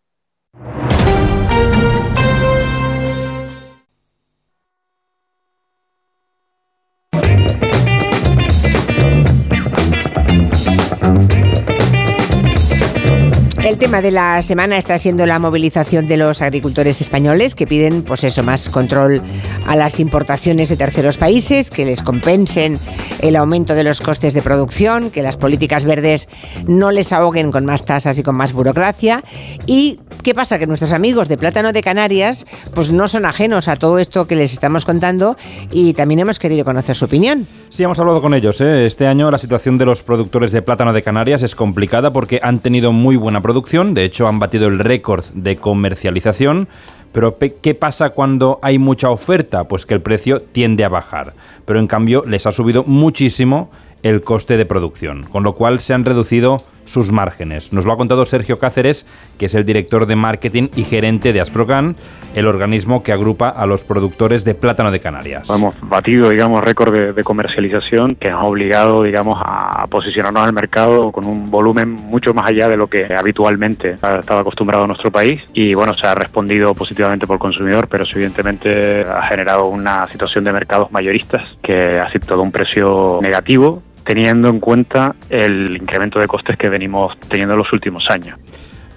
[13.67, 18.03] El tema de la semana está siendo la movilización de los agricultores españoles que piden,
[18.03, 19.21] pues eso, más control
[19.67, 22.79] a las importaciones de terceros países, que les compensen
[23.23, 26.29] el aumento de los costes de producción, que las políticas verdes
[26.69, 29.25] no les ahoguen con más tasas y con más burocracia
[29.67, 30.59] y ¿Qué pasa?
[30.59, 34.35] Que nuestros amigos de Plátano de Canarias pues no son ajenos a todo esto que
[34.35, 35.37] les estamos contando
[35.71, 37.47] y también hemos querido conocer su opinión.
[37.69, 38.61] Sí, hemos hablado con ellos.
[38.61, 38.87] ¿eh?
[38.87, 42.59] Este año la situación de los productores de plátano de Canarias es complicada porque han
[42.59, 43.56] tenido muy buena producción,
[43.95, 46.69] de hecho han batido el récord de comercialización.
[47.13, 49.65] Pero ¿qué pasa cuando hay mucha oferta?
[49.65, 51.33] Pues que el precio tiende a bajar.
[51.65, 53.71] Pero en cambio les ha subido muchísimo
[54.03, 57.73] el coste de producción, con lo cual se han reducido sus márgenes.
[57.73, 59.07] Nos lo ha contado Sergio Cáceres,
[59.39, 61.95] que es el director de marketing y gerente de Asprocan,
[62.35, 65.49] el organismo que agrupa a los productores de plátano de Canarias.
[65.51, 71.13] Hemos batido, digamos, récord de, comercialización que nos ha obligado, digamos, a posicionarnos al mercado
[71.13, 75.43] con un volumen mucho más allá de lo que habitualmente estaba acostumbrado a nuestro país
[75.53, 80.45] y, bueno, se ha respondido positivamente por el consumidor, pero evidentemente ha generado una situación
[80.45, 86.27] de mercados mayoristas que ha todo un precio negativo teniendo en cuenta el incremento de
[86.27, 88.39] costes que venimos teniendo en los últimos años.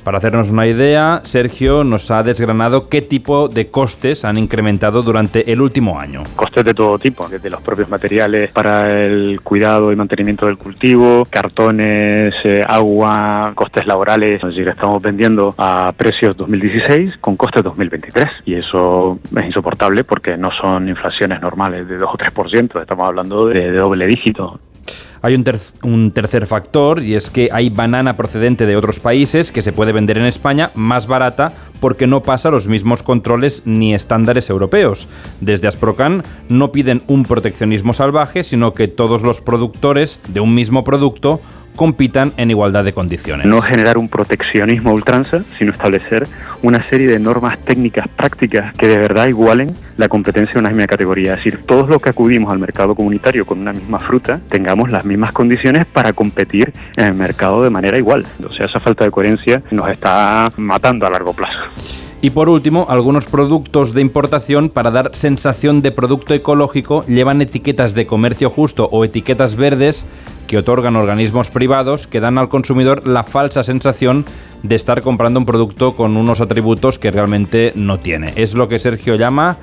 [0.03, 5.51] Para hacernos una idea, Sergio nos ha desgranado qué tipo de costes han incrementado durante
[5.51, 6.23] el último año.
[6.35, 11.27] Costes de todo tipo, desde los propios materiales para el cuidado y mantenimiento del cultivo,
[11.29, 14.41] cartones, eh, agua, costes laborales.
[14.41, 20.37] Es decir, estamos vendiendo a precios 2016 con costes 2023 y eso es insoportable porque
[20.37, 24.59] no son inflaciones normales de 2 o 3%, estamos hablando de doble dígito.
[25.21, 29.71] Hay un, tercer factor y es que hay banana procedente de otros países que se
[29.71, 35.07] puede vender en España más barata porque no pasa los mismos controles ni estándares europeos.
[35.41, 40.83] Desde Asprocan no piden un proteccionismo salvaje, sino que todos los productores de un mismo
[40.83, 41.41] producto
[41.79, 43.45] compitan en igualdad de condiciones.
[43.45, 46.27] No generar un proteccionismo ultranza, sino establecer
[46.61, 50.87] una serie de normas técnicas prácticas que de verdad igualen la competencia de una misma
[50.87, 51.35] categoría.
[51.35, 55.05] Es decir, todos los que acudimos al mercado comunitario con una misma fruta tengamos las
[55.05, 58.27] mismas condiciones para competir en el mercado de manera igual.
[58.45, 61.59] O sea, esa falta de coherencia nos está matando a largo plazo.
[62.21, 67.93] Y por último, algunos productos de importación para dar sensación de producto ecológico llevan etiquetas
[67.93, 70.05] de comercio justo o etiquetas verdes
[70.45, 74.25] que otorgan organismos privados que dan al consumidor la falsa sensación
[74.63, 78.33] de estar comprando un producto con unos atributos que realmente no tiene.
[78.35, 79.57] Es lo que Sergio llama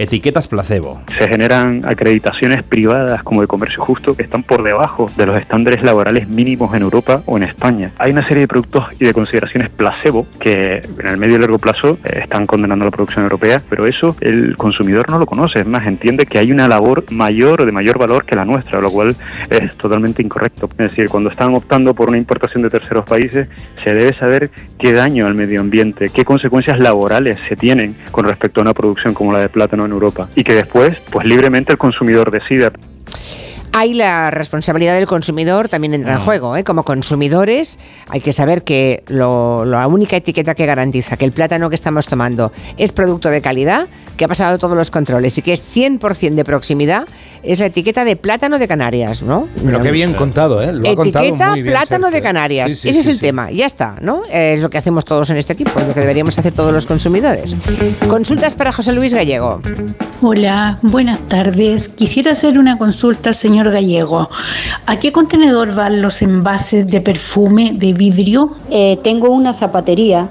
[0.00, 1.02] etiquetas placebo.
[1.18, 5.84] Se generan acreditaciones privadas como de comercio justo que están por debajo de los estándares
[5.84, 7.92] laborales mínimos en Europa o en España.
[7.98, 11.58] Hay una serie de productos y de consideraciones placebo que en el medio y largo
[11.58, 15.66] plazo eh, están condenando la producción europea, pero eso el consumidor no lo conoce, es
[15.66, 18.90] más, entiende que hay una labor mayor o de mayor valor que la nuestra, lo
[18.90, 19.14] cual
[19.50, 20.70] es totalmente incorrecto.
[20.78, 23.48] Es decir, cuando están optando por una importación de terceros países,
[23.84, 28.60] se debe saber qué daño al medio ambiente, qué consecuencias laborales se tienen con respecto
[28.60, 32.30] a una producción como la de plátano Europa y que después, pues libremente el consumidor
[32.30, 32.70] decida.
[33.72, 36.24] Hay la responsabilidad del consumidor también entra en mm.
[36.24, 36.56] juego.
[36.56, 36.64] ¿eh?
[36.64, 41.76] Como consumidores hay que saber que la única etiqueta que garantiza que el plátano que
[41.76, 43.86] estamos tomando es producto de calidad
[44.20, 47.08] que ha pasado todos los controles y que es 100% de proximidad,
[47.42, 49.48] es la etiqueta de plátano de Canarias, ¿no?
[49.64, 50.74] Pero qué bien contado, ¿eh?
[50.74, 52.84] Lo etiqueta plátano de Canarias.
[52.84, 54.20] Ese es el tema, ya está, ¿no?
[54.30, 56.84] Es lo que hacemos todos en este equipo, es lo que deberíamos hacer todos los
[56.84, 57.56] consumidores.
[58.08, 59.62] Consultas para José Luis Gallego.
[60.20, 61.88] Hola, buenas tardes.
[61.88, 64.28] Quisiera hacer una consulta al señor Gallego.
[64.84, 68.54] ¿A qué contenedor van los envases de perfume de vidrio?
[68.68, 70.28] Eh, tengo una zapatería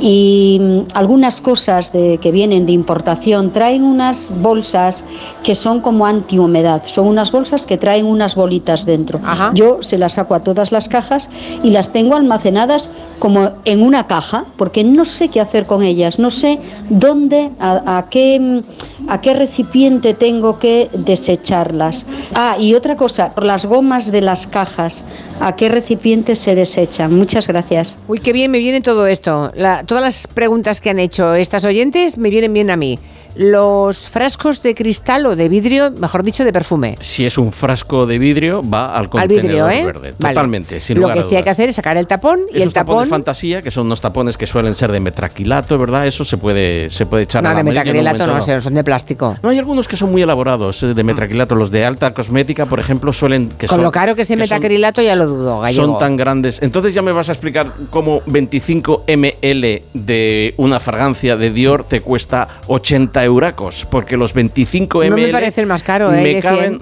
[0.00, 5.04] y mm, algunas cosas de, que vienen de importación traen unas bolsas
[5.42, 9.20] que son como antihumedad, son unas bolsas que traen unas bolitas dentro.
[9.54, 11.28] Yo se las saco a todas las cajas
[11.62, 16.18] y las tengo almacenadas como en una caja porque no sé qué hacer con ellas,
[16.18, 22.06] no sé dónde, a, qué, mm, a qué recipiente tengo que desecharlas.
[22.34, 25.02] Ah, y otra cosa, por las gomas de las cajas,
[25.40, 27.14] ¿a qué recipiente se desechan?
[27.14, 27.96] Muchas gracias.
[28.08, 29.52] Uy, qué bien me viene todo esto.
[29.86, 32.98] todas las preguntas que han hecho estas oyentes me vienen bien a mí
[33.34, 36.96] los frascos de cristal o de vidrio, mejor dicho, de perfume.
[37.00, 39.86] Si es un frasco de vidrio, va al contenedor vidrio, ¿eh?
[39.86, 40.12] verde.
[40.12, 43.04] Totalmente, sin Lo que sí hay que hacer es sacar el tapón y el tapón.
[43.04, 46.06] de fantasía, que son unos tapones que suelen ser de metraquilato, ¿verdad?
[46.06, 49.36] Eso se puede, se puede echar no, a la de metraquilato no, son de plástico.
[49.42, 51.54] No, hay algunos que son muy elaborados eh, de metraquilato.
[51.54, 53.48] Los de alta cosmética, por ejemplo, suelen.
[53.50, 55.86] Que Con lo caro que es metacrilato, ya lo dudo, gallego.
[55.86, 56.62] Son tan grandes.
[56.62, 62.00] Entonces ya me vas a explicar cómo 25 ml de una fragancia de Dior te
[62.00, 65.10] cuesta 80 euracos porque los 25 ml.
[65.10, 66.22] No me parece el más caro, ¿eh?
[66.22, 66.80] Me caben,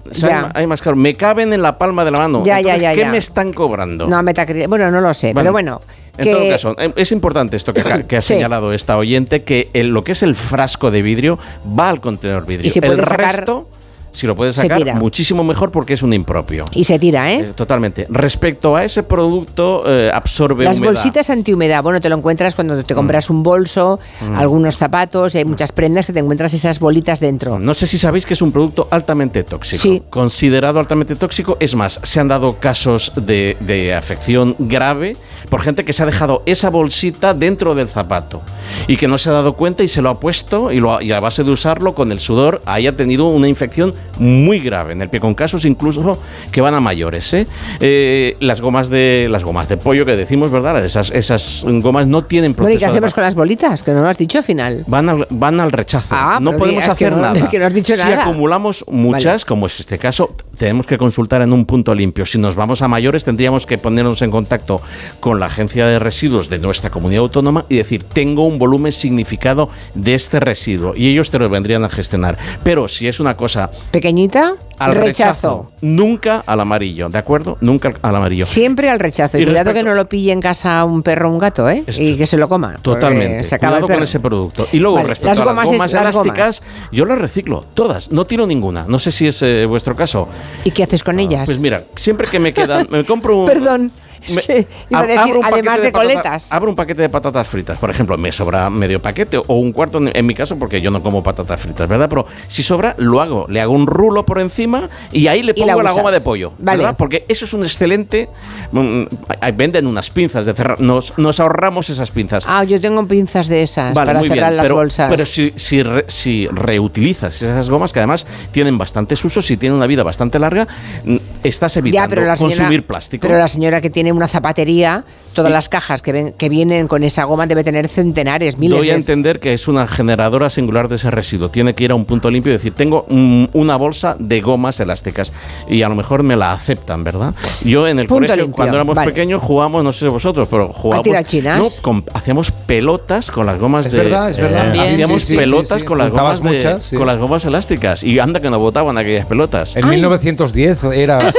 [0.55, 2.43] hay más caro, me caben en la palma de la mano.
[2.45, 2.95] Ya, ya, ya.
[2.95, 4.07] ¿Qué me están cobrando?
[4.09, 4.23] No,
[4.69, 5.81] Bueno, no lo sé, pero bueno.
[6.19, 7.81] En todo caso, em, es importante esto que,
[8.17, 11.39] ha señalado esta oyente, que lo que es el frasco de vidrio
[11.79, 12.67] va al contenedor vidrio.
[12.67, 13.69] ¿Y si el resto
[14.13, 16.65] Si lo puedes sacar, muchísimo mejor porque es un impropio.
[16.73, 17.41] Y se tira, ¿eh?
[17.41, 18.07] Eh, totalmente.
[18.11, 20.95] Respecto a ese producto, eh, absorbe Las humedad.
[20.95, 24.37] bolsitas antihumedad, bueno, te lo encuentras cuando te compras un bolso, Mm.
[24.37, 27.59] algunos zapatos, y hay muchas prendas que te encuentras esas bolitas dentro.
[27.59, 29.81] No sé si sabéis que es un producto altamente tóxico.
[29.83, 30.03] Sí.
[30.11, 31.57] Considerado altamente tóxico.
[31.61, 35.17] Es más, se han dado casos de, de afección grave
[35.49, 38.43] por gente que se ha dejado esa bolsita dentro del zapato
[38.87, 41.03] y que no se ha dado cuenta y se lo ha puesto y, lo ha-
[41.03, 45.03] y a base de usarlo con el sudor haya tenido una infección muy grave en
[45.03, 46.21] el pie, con casos incluso
[46.53, 47.33] que van a mayores.
[47.35, 47.47] ¿eh?
[47.81, 50.85] Eh, las gomas de las gomas de pollo que decimos, ¿verdad?
[50.85, 53.83] Esas, esas gomas no tienen Bueno, ¿y qué proceso hacemos con las bolitas?
[53.83, 54.85] Que no lo has dicho al final.
[54.87, 56.09] Van al, van al rechazo.
[56.11, 57.49] Ah, no podemos hacer no- nada.
[57.49, 58.23] que no has dicho si nada.
[58.23, 62.27] acumulamos muchas, como es este caso, tenemos que consultar en un punto limpio.
[62.27, 64.81] Si nos vamos a mayores, tendríamos que ponernos en contacto
[65.21, 69.71] con la agencia de residuos de nuestra comunidad autónoma y decir, tengo un volumen significado
[69.95, 70.95] de este residuo.
[70.95, 72.37] Y ellos te lo vendrían a gestionar.
[72.63, 73.71] Pero si es una cosa
[74.15, 75.07] Pequeñita, al rechazo.
[75.07, 77.57] rechazo, nunca al amarillo, ¿de acuerdo?
[77.61, 78.45] Nunca al amarillo.
[78.45, 79.39] Siempre al rechazo.
[79.39, 81.71] Y, Y cuidado respecto- que no lo pille en casa un perro o un gato,
[81.71, 81.85] ¿eh?
[81.87, 82.75] y que se lo coma.
[82.83, 83.45] Totalmente.
[83.45, 84.67] Se acaba Cuidado con ese producto.
[84.73, 86.39] Y luego, Vale, respecto las a gomas es- gomas las gomas.
[86.39, 88.11] elásticas, yo las reciclo, todas.
[88.11, 88.85] No tiro ninguna.
[88.89, 90.29] No sé si es eh, vuestro caso.
[90.65, 91.45] ¿Y qué haces con ellas?
[91.47, 93.47] Pues mira, siempre que me quedan, me compro un.
[93.47, 93.93] Perdón.
[94.27, 96.53] Es me- que iba a decir, además de, coletas.
[96.53, 100.01] abro un paquete de patatas fritas, por ejemplo, me sobra medio paquete o un cuarto
[100.03, 102.09] en, mi caso, porque yo no como patatas fritas, ¿verdad?
[102.09, 103.47] Pero si sobra, lo hago.
[103.49, 106.53] Le hago un rulo por encima y ahí le la pongo la, goma de pollo.
[106.59, 106.79] Vale.
[106.79, 106.97] ¿verdad?
[106.97, 108.29] Porque eso es un excelente.
[108.73, 109.03] mm,
[109.41, 110.81] ahí venden unas pinzas de cerrar.
[110.81, 112.45] Nos, nos ahorramos esas pinzas.
[112.47, 115.11] Ah, yo tengo pinzas de esas Vale, para cerrar bien, las pero, bolsas.
[115.11, 119.77] Pero si, si, re- si reutilizas esas gomas, que además tienen bastantes usos y tienen
[119.77, 120.67] una vida bastante larga,
[121.05, 123.23] mm, estás evitando ya, pero la señora, consumir plástico.
[123.27, 127.05] Pero la señora que tiene una zapatería, todas las cajas que, ven- que vienen con
[127.05, 128.99] esa goma debe tener centenares, miles Doy a de...
[128.99, 131.49] entender que es una generadora singular de ese residuo.
[131.51, 134.81] Tiene que ir a un punto limpio y decir, tengo mm, una bolsa de gomas
[134.81, 135.33] elásticas.
[135.69, 137.35] Y a lo mejor me la aceptan, ¿verdad?
[137.65, 139.11] Yo en el Punto colegio, limpio, cuando éramos vale.
[139.11, 141.07] pequeños, jugábamos, no sé vosotros, pero jugábamos...
[141.45, 143.99] No, con- hacíamos pelotas con las gomas Es de...
[143.99, 144.75] verdad, es verdad.
[144.75, 145.87] Eh, hacíamos Sí, sí, sí, pelotas sí.
[145.87, 148.03] con las Juntabas gomas de- muchas, con las gomas elásticas.
[148.03, 149.77] Y anda que no botaban aquellas pelotas.
[149.77, 151.19] En 1910 era.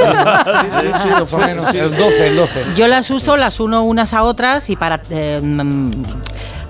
[0.82, 2.54] El 12, el 12.
[2.76, 5.91] Yo las uso, las uno unas a otras y para eh, mm,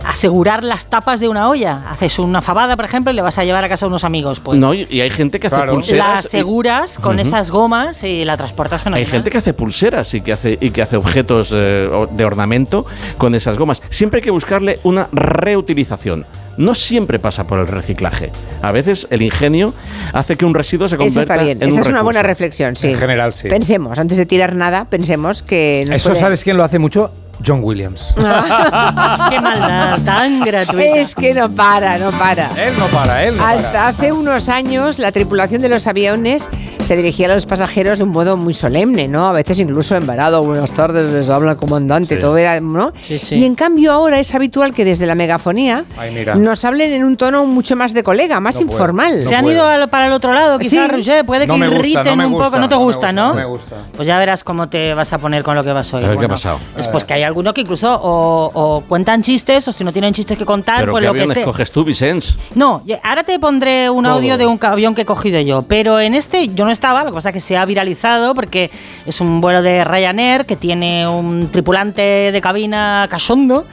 [0.08, 1.84] asegurar las tapas de una olla.
[1.90, 4.40] Haces una fabada, por ejemplo, y le vas a llevar a casa a unos amigos.
[4.40, 5.72] Pues no, y, y hay gente que hace Claro.
[5.74, 6.24] la pulseras.
[6.24, 7.28] y- aseguras con Ujú.
[7.28, 9.12] esas gomas y la transportas Hay fenomenal.
[9.12, 12.86] gente que hace pulseras y que hace, y que hace objetos eh, de ornamento
[13.18, 13.82] con esas gomas.
[13.90, 16.26] Siempre hay que buscarle una reutilización.
[16.58, 18.32] No siempre pasa por el reciclaje.
[18.62, 19.74] A veces el ingenio
[20.14, 22.24] hace que un residuo se Eso convierta está bien, en esa un es una buena
[22.24, 22.90] reflexión, sí.
[22.92, 23.48] En general, sí.
[23.48, 25.86] Pensemos, antes de tirar nada, pensemos que...
[25.88, 27.12] nos Eso puede- sabes quién lo hace mucho?
[27.46, 28.14] John Williams.
[29.30, 30.84] Qué maldad tan gratuita.
[30.98, 32.48] Es que no para, no para.
[32.62, 33.88] Él no para, él no Hasta para.
[33.88, 36.50] hace unos años la tripulación de los aviones
[36.84, 39.28] se dirigía a los pasajeros de un modo muy solemne, ¿no?
[39.28, 40.44] A veces incluso embarado.
[40.44, 42.92] Buenas tardes, les habla el comandante, todo era, ¿no?
[43.04, 43.36] Sí, sí.
[43.36, 47.18] Y en cambio ahora es habitual que desde la megafonía Ay, nos hablen en un
[47.18, 48.72] tono mucho más de colega, más No puedo.
[48.74, 49.24] informal.
[49.24, 50.88] Se han ido al- para el otro lado, quizás, Sí.
[50.88, 51.26] Roger.
[51.26, 52.44] Puede que gusta, irriten un poco.
[52.46, 53.28] gusta, No te no me gusta, gusta, ¿no?
[53.30, 53.76] no me gusta.
[53.96, 56.04] Pues ya verás cómo te vas a poner con lo que vas hoy.
[56.04, 56.60] A ver, ¿qué ha pasado?
[56.78, 60.14] Es pues que hay algunos que incluso o, o cuentan chistes o si no tienen
[60.14, 61.14] chistes que contar, Pero pues ¿qué lo
[61.54, 61.66] que sea.
[61.74, 62.38] tú, Vicens?
[62.56, 64.14] No, ahora te pondré un Todo.
[64.16, 67.12] audio de un avión que he cogido yo, pero en este yo no estaba, lo
[67.12, 68.70] que pasa es que se ha viralizado porque
[69.06, 73.66] es un vuelo de Ryanair que tiene un tripulante de cabina cachondo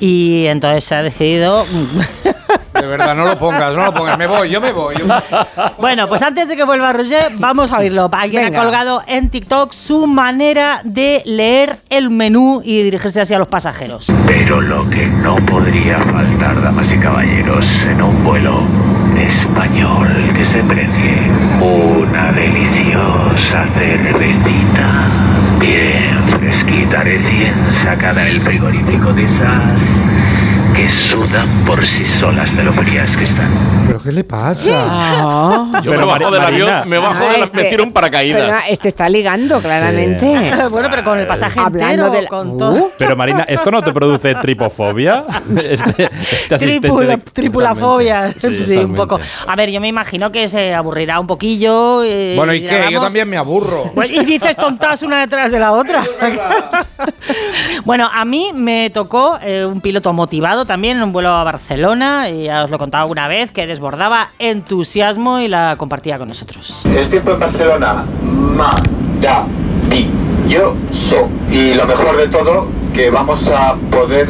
[0.00, 1.64] y entonces se ha decidido...
[2.76, 4.18] De verdad, no lo pongas, no lo pongas.
[4.18, 4.96] Me voy, yo me voy.
[4.98, 5.14] yo me-
[5.78, 8.10] Bueno, pues antes de que vuelva Roger, vamos a oírlo.
[8.12, 8.60] Alguien Venga.
[8.60, 14.06] ha colgado en TikTok su manera de leer el menú y dirigirse hacia los pasajeros.
[14.26, 18.62] Pero lo que no podría faltar, damas y caballeros, en un vuelo
[19.18, 21.30] español que se precie
[21.60, 25.08] una deliciosa cervecita,
[25.60, 29.82] bien fresquita, recién sacada del frigorífico de esas
[30.76, 33.48] que sudan por sí solas de lo frías que están.
[33.86, 34.84] ¿Pero qué le pasa?
[34.86, 35.80] Ah.
[35.82, 37.92] Yo me Pero, bajo del avión, me bajo Ah, de la, este- me tiro un
[37.92, 38.40] paracaídas.
[38.42, 40.52] Perdona, este está ligando claramente.
[40.70, 42.58] bueno, pero con el pasaje Hablando entero, del- con Uh.
[42.58, 42.90] todo.
[42.98, 45.24] Pero Marina, ¿esto no te produce tripofobia?
[45.56, 49.18] Este, este Tripula- de- tripulafobia, sí, un poco.
[49.46, 52.02] A ver, yo me imagino que se aburrirá un poquillo.
[52.04, 52.88] eh, Bueno, ¿y qué?
[52.90, 53.84] Yo también me aburro.
[53.94, 56.02] Pues, y dices tontas una detrás de la otra.
[57.84, 62.28] bueno, a mí me tocó eh, un piloto motivado también en un vuelo a Barcelona,
[62.28, 66.28] y ya os lo he contado alguna vez, que desbordaba entusiasmo y la compartía con
[66.28, 66.84] nosotros.
[66.84, 69.46] El tiempo en Barcelona, maravilloso.
[71.50, 74.28] Y lo mejor de todo, que vamos a poder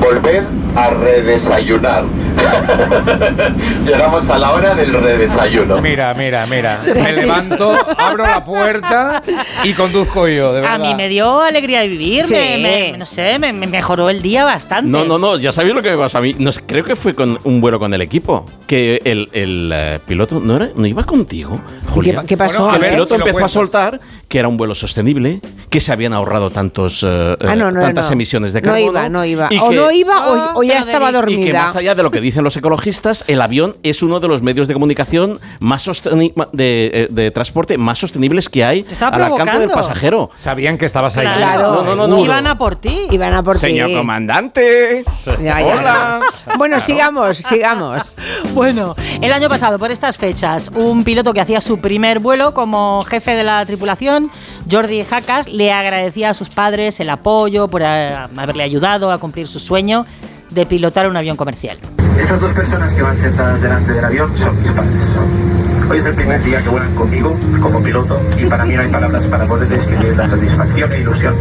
[0.00, 2.04] volver a redesayunar.
[3.86, 5.80] Llegamos a la hora del redesayuno.
[5.80, 6.78] Mira, mira, mira.
[6.94, 9.22] Me levanto, abro la puerta
[9.62, 10.76] y conduzco yo, de verdad.
[10.76, 12.34] A mí me dio alegría de vivir, Sí.
[12.34, 14.90] me, me- no sé, me, me mejoró el día bastante.
[14.90, 16.34] No, no, no, ya sabéis lo que me pasó a mí.
[16.38, 18.46] No sé, creo que fue con un vuelo con el equipo.
[18.66, 21.60] Que el, el, eh, piloto no, era, no iba contigo.
[21.90, 22.22] Julia?
[22.26, 22.68] qué pasó?
[22.68, 23.52] Que A el ver, piloto si lo empezó a cuentas.
[23.52, 27.80] soltar que era un vuelo sostenible, que se habían ahorrado tantos, eh, Ah, no, no,
[27.80, 28.12] tantas no.
[28.12, 28.86] emisiones de No carbono.
[28.86, 29.48] iba, no iba.
[29.50, 31.62] y O que- no iba o, o ya estaba Y que dormida.
[31.66, 34.68] más allá de lo que dicen los ecologistas, el avión es uno de los medios
[34.68, 35.84] de comunicación más
[36.52, 40.30] de, eh, de transporte más sostenibles que hay estaba al alcance del pasajero.
[40.34, 41.26] Sabían que estabas ahí.
[41.34, 41.72] Claro.
[41.72, 42.24] No, no, no, no.
[42.24, 43.06] Iban a por ti.
[43.10, 43.94] Iban a por Señor ti.
[43.96, 45.04] comandante.
[45.42, 45.66] Ya, ya.
[45.76, 46.20] Hola.
[46.58, 48.14] Bueno, sigamos, sigamos.
[48.54, 53.00] Bueno, el año pasado, por estas fechas, un piloto que hacía su primer vuelo como
[53.02, 54.13] jefe de la tripulación,
[54.70, 59.58] Jordi Jacas, le agradecía a sus padres el apoyo por haberle ayudado a cumplir su
[59.58, 60.06] sueño
[60.50, 61.78] de pilotar un avión comercial.
[62.18, 65.02] Estas dos personas que van sentadas delante del avión son mis padres.
[65.90, 68.88] Hoy es el primer día que vuelan conmigo como piloto y para mí no hay
[68.88, 71.34] palabras para poder describir la satisfacción e ilusión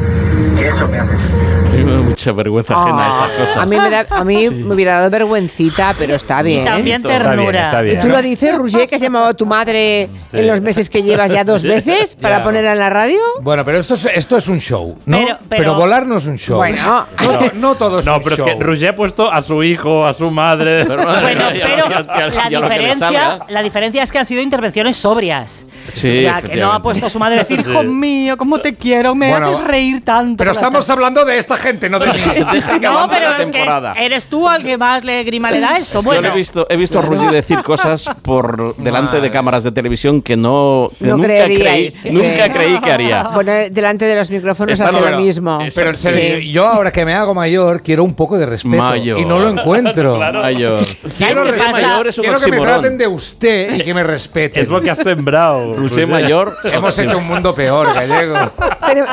[0.68, 1.54] eso me hace sentir.
[1.74, 3.58] A mí me da mucha vergüenza ajena a estas cosas.
[3.58, 6.66] Ah, A mí, me, da- a mí me hubiera dado vergüencita, pero está bien.
[6.66, 7.66] También Está bien, ternura.
[7.66, 7.98] está bien.
[7.98, 10.38] ¿Y tú lo dices, Roger, que has llamado a tu madre Sí.
[10.38, 12.44] en los meses que llevas ya dos veces para Ya.
[12.44, 13.20] ponerla en la radio?
[13.42, 15.18] Bueno, pero esto es, esto es un show, ¿no?
[15.18, 16.58] Pero- Pero, pero- volar no es un show.
[16.58, 17.06] Bueno.
[17.20, 18.48] no, no todo es No, un pero show.
[18.48, 20.84] es que Roger ha puesto a su hijo, a su madre.
[20.86, 24.98] Bueno, Ya, pero ya, ya, la, ya diferencia, la diferencia es que han sido intervenciones
[24.98, 25.66] sobrias.
[25.94, 27.72] Sí, o sea, que no ha puesto a su madre a decir, Sí.
[27.72, 29.16] hijo mío, ¿cómo te quiero?
[29.16, 30.38] Me Bueno, haces reír tanto.
[30.38, 32.14] Pero estamos hablando de esta gente, no de mí.
[32.54, 33.94] Deja que No, pero es temporada.
[33.94, 36.00] que eres tú al que más le grima le da esto.
[36.00, 39.30] Es yo Bueno, le he visto, he visto a Rudy decir cosas por delante de
[39.32, 42.10] cámaras de televisión que no, que No nunca, creí, sí.
[42.12, 43.24] nunca creí que haría.
[43.34, 45.18] Bueno, delante de los micrófonos Está hace bueno.
[45.18, 45.60] lo mismo.
[45.76, 46.52] Pero en serio, Sí.
[46.52, 49.20] yo ahora que me hago mayor quiero un poco de respeto Mayor.
[49.20, 50.18] y no lo encuentro.
[50.44, 50.80] Mayor.
[51.18, 51.72] Quiero, qué respeto.
[51.72, 51.88] pasa?
[51.88, 54.64] Mayor es un Quiero que me traten de usted y que me respeten.
[54.64, 55.74] Es lo que has sembrado.
[55.76, 56.58] Roger mayor.
[56.74, 58.52] Hemos hecho un mundo peor, gallego.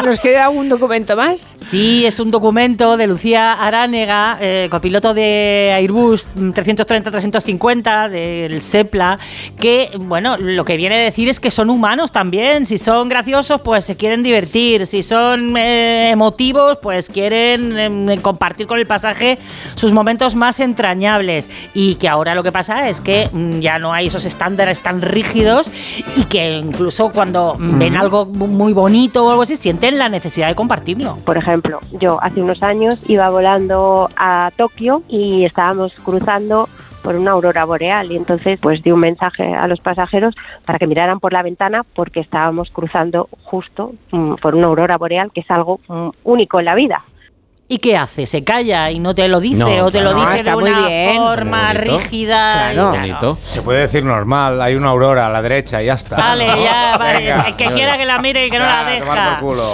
[0.04, 1.29] ¿Nos queda un documento más?
[1.38, 9.18] Sí, es un documento de Lucía Aránega, eh, copiloto de Airbus 330-350 del SEPLA,
[9.58, 12.66] que, bueno, lo que viene a decir es que son humanos también.
[12.66, 14.86] Si son graciosos, pues se quieren divertir.
[14.86, 19.38] Si son eh, emotivos, pues quieren em, compartir con el pasaje
[19.74, 21.50] sus momentos más entrañables.
[21.74, 25.02] Y que ahora lo que pasa es que mm, ya no hay esos estándares tan
[25.02, 25.70] rígidos
[26.16, 30.48] y que incluso cuando mm, ven algo muy bonito o algo así, sienten la necesidad
[30.48, 31.18] de compartirlo.
[31.24, 36.68] Por ejemplo, yo hace unos años iba volando a Tokio y estábamos cruzando
[37.02, 40.86] por una aurora boreal y entonces pues di un mensaje a los pasajeros para que
[40.86, 45.50] miraran por la ventana porque estábamos cruzando justo mm, por una aurora boreal que es
[45.50, 47.02] algo mm, único en la vida.
[47.72, 48.26] ¿Y qué hace?
[48.26, 49.58] ¿Se calla y no te lo dice?
[49.58, 50.18] No, ¿O te lo claro.
[50.32, 51.16] dice No, está de muy una bien.
[51.16, 52.52] forma rígida?
[52.72, 52.90] Claro.
[52.90, 53.34] Bonito.
[53.40, 56.16] Se puede decir normal, hay una aurora a la derecha y ya está.
[56.16, 57.18] Vale, ya, vale.
[57.20, 57.42] Venga.
[57.46, 59.38] el que quiera que la mire y que no la Ah, deja.
[59.40, 59.64] por culo.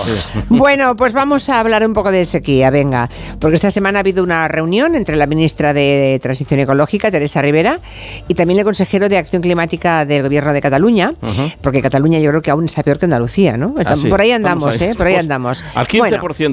[0.51, 3.09] Bueno, pues vamos a hablar un poco de sequía, venga,
[3.41, 7.81] porque esta semana ha habido una reunión entre la ministra de Transición Ecológica, Teresa Rivera,
[8.29, 11.15] y también el consejero de Acción Climática del Gobierno de Cataluña,
[11.63, 13.75] porque Cataluña yo creo que aún está peor que Andalucía, ¿no?
[13.79, 14.09] Está- Ah, sí.
[14.09, 14.89] Por ahí andamos, ahí.
[14.89, 14.93] ¿eh?
[14.95, 15.65] Por ahí andamos.
[15.75, 16.01] Al 15%,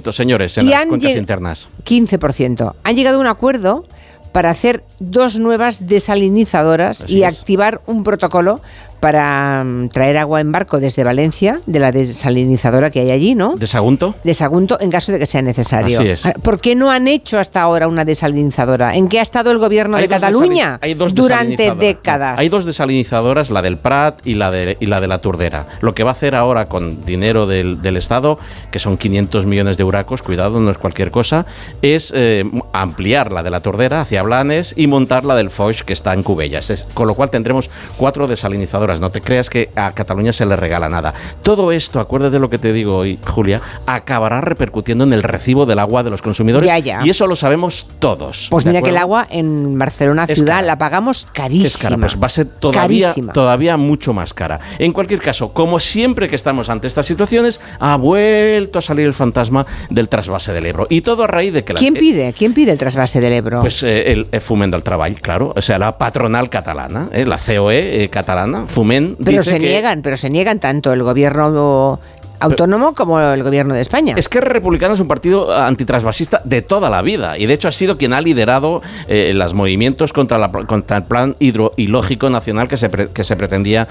[0.04, 1.70] Bueno, señores, en y las han cuentas internas.
[1.86, 2.74] 15%.
[2.84, 3.86] Han llegado a un acuerdo
[4.32, 7.40] para hacer dos nuevas desalinizadoras Así y es.
[7.40, 8.62] activar un protocolo
[9.00, 13.56] para mm, traer agua en barco desde Valencia, de la desalinizadora que hay allí, ¿no?
[13.56, 14.16] ¿De Sagunto?
[14.24, 16.00] de Sagunto en caso de que sea necesario.
[16.00, 16.24] Así es.
[16.42, 18.96] ¿Por qué no han hecho hasta ahora una desalinizadora?
[18.96, 22.40] ¿En qué ha estado el gobierno de Cataluña desalin- hay dos durante décadas?
[22.40, 25.68] Hay dos desalinizadoras, la del Prat y la de, y la de la Turdera.
[25.82, 28.40] Lo que va a hacer ahora con dinero del, del Estado,
[28.72, 31.46] que son 500 millones de euracos, cuidado, no es cualquier cosa,
[31.82, 35.94] es eh, ampliar la de la Turdera hacia Blanes y montar la del Foix, que
[35.94, 36.70] está en Cubellas.
[36.70, 39.00] Es- con lo cual tendremos cuatro desalinizadoras.
[39.00, 41.14] No te creas que a Cataluña se le regala nada.
[41.44, 45.66] Todo esto, acuérdate de lo que te digo hoy, Julia, acabará repercutiendo en el recibo
[45.66, 46.68] del agua de los consumidores.
[46.68, 47.02] Ya, ya.
[47.06, 48.48] Y eso lo sabemos todos.
[48.50, 50.68] Pues ¿de mira que el agua en Barcelona Es ciudad cara.
[50.68, 51.66] la pagamos carísima.
[51.68, 53.34] Es cara, pues va a ser todavía, Carísima.
[53.34, 54.60] todavía mucho más cara.
[54.80, 59.14] En cualquier caso, como siempre que estamos ante estas situaciones, ha vuelto a salir el
[59.14, 60.88] fantasma del trasvase del Ebro.
[60.90, 62.34] Y todo a raíz de que la- ¿Quién eh, pide?
[62.38, 63.62] ¿Quién pide el trasvase del Ebro?
[63.62, 65.54] Pues eh, el, el Foment del Treball, claro.
[65.56, 69.18] O sea, la patronal catalana, eh, la COE eh, catalana, Foment.
[69.24, 72.00] pero dice se que- niegan, pero se niegan tanto el gobierno
[72.44, 74.16] autónomo como el gobierno de España.
[74.18, 77.72] Es que Republicano es un partido antitrasvasista de toda la vida y de hecho ha
[77.72, 82.78] sido quien ha liderado eh, los movimientos contra, la, contra el plan hidrológico nacional que
[82.78, 83.88] se, que se pretendía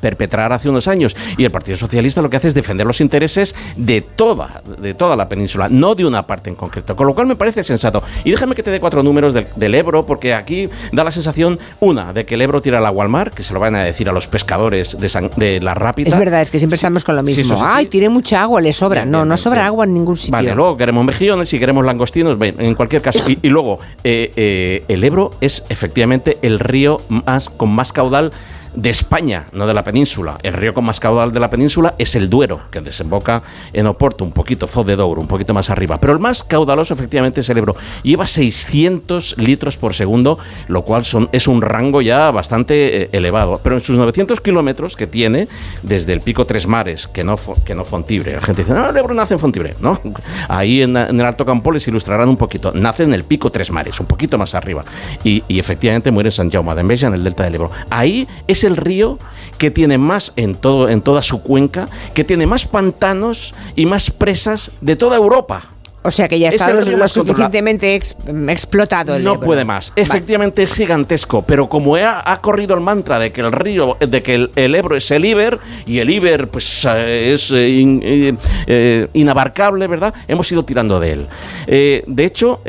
[0.00, 1.16] perpetrar hace unos años.
[1.36, 5.16] Y el Partido Socialista lo que hace es defender los intereses de toda, de toda
[5.16, 6.96] la península, no de una parte en concreto.
[6.96, 8.02] Con lo cual me parece sensato.
[8.24, 12.12] Y déjame que te dé cuatro números del, Ebro, porque aquí da la sensación, una,
[12.12, 14.08] de que el Ebro tira el agua al mar, que se lo van a decir
[14.08, 16.08] a los pescadores de, de la rápida.
[16.08, 17.56] Es verdad, es que siempre estamos con lo mismo.
[17.76, 19.04] Ay, tiene mucha agua, le sobra.
[19.04, 20.32] no, no sobra agua en ningún sitio.
[20.32, 23.22] Vale, luego queremos mejillones y queremos langostinos, en cualquier caso.
[23.26, 28.32] Y, luego, eh, eh, el Ebro es efectivamente el río más, con más caudal
[28.76, 30.38] de España, no de la península.
[30.42, 34.24] El río con más caudal de la península es el Duero, que desemboca en Oporto,
[34.24, 35.98] un poquito Fo de Douro, un poquito más arriba.
[35.98, 37.74] Pero el más caudaloso efectivamente es el Ebro.
[38.02, 43.60] Lleva 600 litros por segundo, lo cual son, es un rango ya bastante eh, elevado.
[43.62, 45.48] Pero en sus 900 kilómetros que tiene,
[45.82, 48.96] desde el pico Tres Mares, que no, que no Fontibre, la gente dice, no, el
[48.96, 50.00] Ebro nace en Fontibre, ¿no?
[50.48, 52.72] Ahí en, el Alto Campo les ilustrarán un poquito.
[52.74, 54.84] Nace en el pico Tres Mares, un poquito más arriba.
[55.24, 57.70] Y, efectivamente muere en San Jaume de Enveja, en el delta del Ebro.
[57.88, 59.18] Ahí es el río
[59.58, 64.10] que tiene más en, todo, en toda su cuenca, que tiene más pantanos y más
[64.10, 65.70] presas de toda Europa.
[66.06, 69.92] O sea que ya está lo, suficientemente explotado el No puede más.
[69.96, 74.48] Efectivamente es gigantesco, pero como ha, corrido el mantra de que el río, de que
[74.54, 78.36] el, Ebro es el Iber y el Iber pues eh, es eh,
[78.68, 80.14] eh, inabarcable, ¿verdad?
[80.28, 81.26] Hemos ido tirando de él.
[81.66, 82.60] de hecho,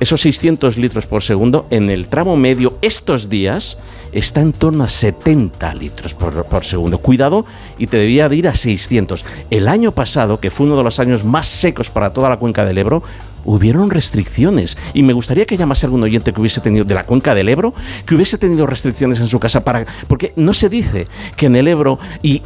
[0.00, 3.76] esos 600 litros por segundo en el tramo medio estos días
[4.12, 6.98] está en torno a 70 litros por, segundo.
[6.98, 7.46] Cuidado
[7.78, 9.24] y te debía de ir a 600.
[9.50, 12.64] El año pasado, que fue uno de los años más secos para toda la cuenca
[12.64, 13.02] del Ebro,
[13.44, 14.76] hubieron restricciones.
[14.94, 17.74] Y me gustaría que llamase algún oyente que hubiese tenido de la cuenca del Ebro,
[18.06, 19.86] que hubiese tenido restricciones en su casa para.
[20.08, 22.42] Porque no se dice que en el Ebro y,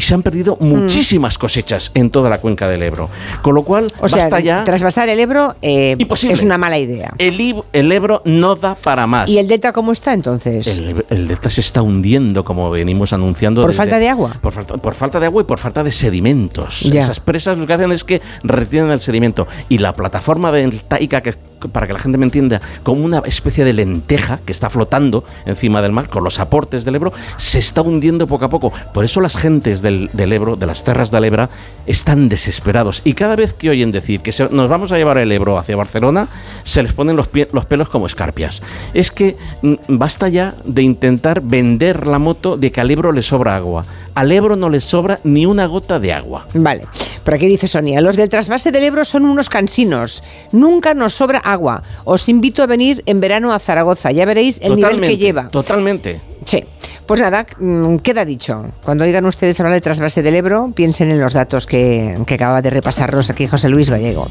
[0.00, 0.66] se han perdido mm.
[0.66, 3.08] muchísimas cosechas en toda la cuenca del Ebro.
[3.42, 4.64] Con lo cual, o basta sea, ya.
[4.64, 7.12] Trasvasar el Ebro eh, es una mala idea.
[7.18, 9.28] El, el, Ebro no da para más.
[9.30, 10.66] ¿Y el Delta cómo está entonces?
[10.66, 13.62] El, Delta se está hundiendo, como venimos anunciando.
[13.62, 14.38] ¿Por falta de agua?
[14.40, 16.82] Por, por, falta de agua y por falta de sedimentos.
[16.82, 19.46] Esas presas lo que hacen es que retienen el sedimento.
[19.68, 21.34] Y la plataforma del Taika, que
[21.72, 25.82] para que la gente me entienda, como una especie de lenteja que está flotando encima
[25.82, 28.72] del mar con los aportes del Ebro, se está hundiendo poco a poco.
[28.94, 31.48] Por eso las gentes del, Ebro, de las terras del Ebro,
[31.86, 33.02] están desesperados.
[33.04, 36.28] Y cada vez que oyen decir que nos vamos a llevar el Ebro hacia Barcelona,
[36.62, 38.62] se les ponen los, los pelos como escarpias.
[38.94, 43.22] Es que mm, basta ya de intentar vender la moto de que al Ebro le
[43.22, 43.84] sobra agua.
[44.18, 46.48] Al Ebro no le sobra ni una gota de agua.
[46.52, 46.86] Vale.
[47.22, 50.24] Por aquí dice Sonia, los del trasvase del Ebro son unos cansinos.
[50.50, 51.84] Nunca nos sobra agua.
[52.04, 54.10] Os invito a venir en verano a Zaragoza.
[54.10, 55.50] Ya veréis el nivel que lleva.
[55.50, 56.20] Totalmente.
[56.46, 56.64] Sí.
[57.06, 58.64] Pues nada, mm, queda dicho.
[58.82, 62.60] Cuando oigan ustedes hablar de trasvase del Ebro, piensen en los datos que, que acaba
[62.60, 64.28] de repasarnos aquí José Luis Gallego.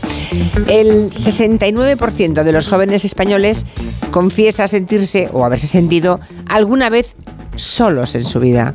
[0.68, 3.66] El 69% de los jóvenes españoles
[4.12, 7.16] confiesa sentirse o haberse sentido alguna vez
[7.58, 8.74] solos en su vida.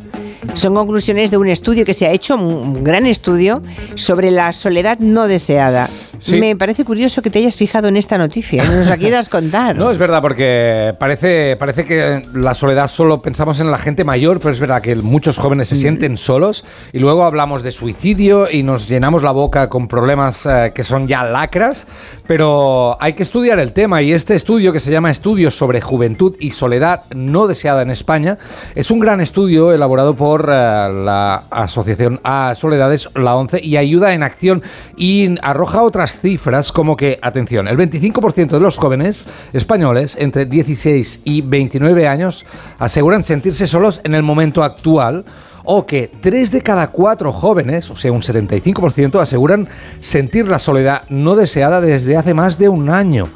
[0.55, 3.63] Son conclusiones de un estudio que se ha hecho, un gran estudio,
[3.95, 5.89] sobre la soledad no deseada.
[6.29, 9.77] Me parece curioso que te hayas fijado en esta noticia, nos la quieras contar.
[9.77, 14.41] no, es verdad, porque parece, parece que la soledad solo pensamos en la gente mayor,
[14.41, 15.79] pero es verdad que muchos jóvenes se mm.
[15.79, 20.73] sienten solos y luego hablamos de suicidio y nos llenamos la boca con problemas eh,
[20.75, 21.87] que son ya lacras,
[22.27, 26.37] pero hay que estudiar el tema y este estudio que se llama Estudios sobre Juventud
[26.41, 28.39] y Soledad no deseada en España
[28.75, 33.77] es un gran estudio elaborado por por eh, la Asociación A Soledades, la 11, y
[33.77, 34.63] Ayuda en Acción,
[34.97, 41.23] y arroja otras cifras como que, atención, el 25% de los jóvenes españoles entre 16
[41.25, 42.45] y 29 años
[42.79, 45.25] aseguran sentirse solos en el momento actual
[45.65, 49.69] o que 3 de cada 4 jóvenes, o sea, un 75%, aseguran
[50.01, 53.29] sentir la soledad no deseada desde hace más de un año.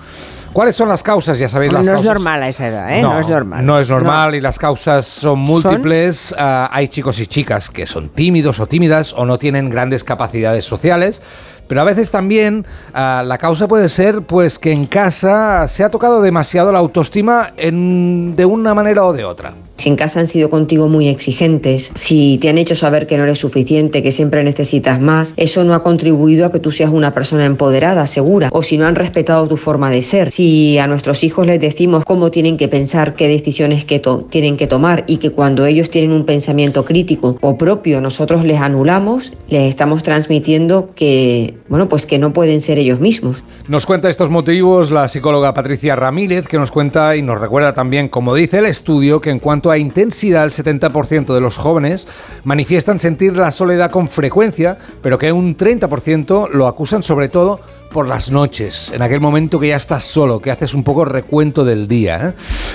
[0.57, 1.39] ¿Cuáles son las causas?
[1.39, 2.07] Ya sabéis las no causas.
[2.07, 3.03] Es normal a esa edad, ¿eh?
[3.03, 3.67] No, es normal.
[3.67, 6.35] No es normal y las causas son múltiples.
[6.39, 10.65] Ah, hay chicos y chicas que son tímidos o tímidas o no tienen grandes capacidades
[10.65, 11.21] sociales.
[11.69, 12.65] Pero a veces también
[12.95, 17.53] ah, la causa puede ser pues que en casa se ha tocado demasiado la autoestima
[17.57, 19.55] de una manera o de otra.
[19.77, 23.25] Si en casa han sido contigo muy exigentes, si te han hecho saber que no
[23.25, 27.13] eres suficiente, que siempre necesitas más, eso no ha contribuido a que tú seas una
[27.13, 31.25] persona empoderada, segura, o si no han respetado tu forma de ser, si a nuestros
[31.25, 33.87] hijos les decimos cómo tienen que pensar, qué decisiones
[34.31, 38.61] tienen que tomar y que cuando ellos tienen un pensamiento crítico o propio nosotros les
[38.61, 43.43] anulamos, les estamos transmitiendo que, bueno, pues que no pueden ser ellos mismos.
[43.69, 48.09] Nos cuenta estos motivos la psicóloga Patricia Ramírez, que nos cuenta y nos recuerda también,
[48.09, 52.07] como dice el estudio, que en cuanto a intensidad, el 70% de los jóvenes
[52.45, 57.61] manifiestan sentir la soledad con frecuencia, pero que un 30% lo acusan sobre todo
[57.91, 61.65] por las noches, en aquel momento que ya estás solo, que haces un poco recuento
[61.65, 62.29] del día.
[62.29, 62.33] ¿eh?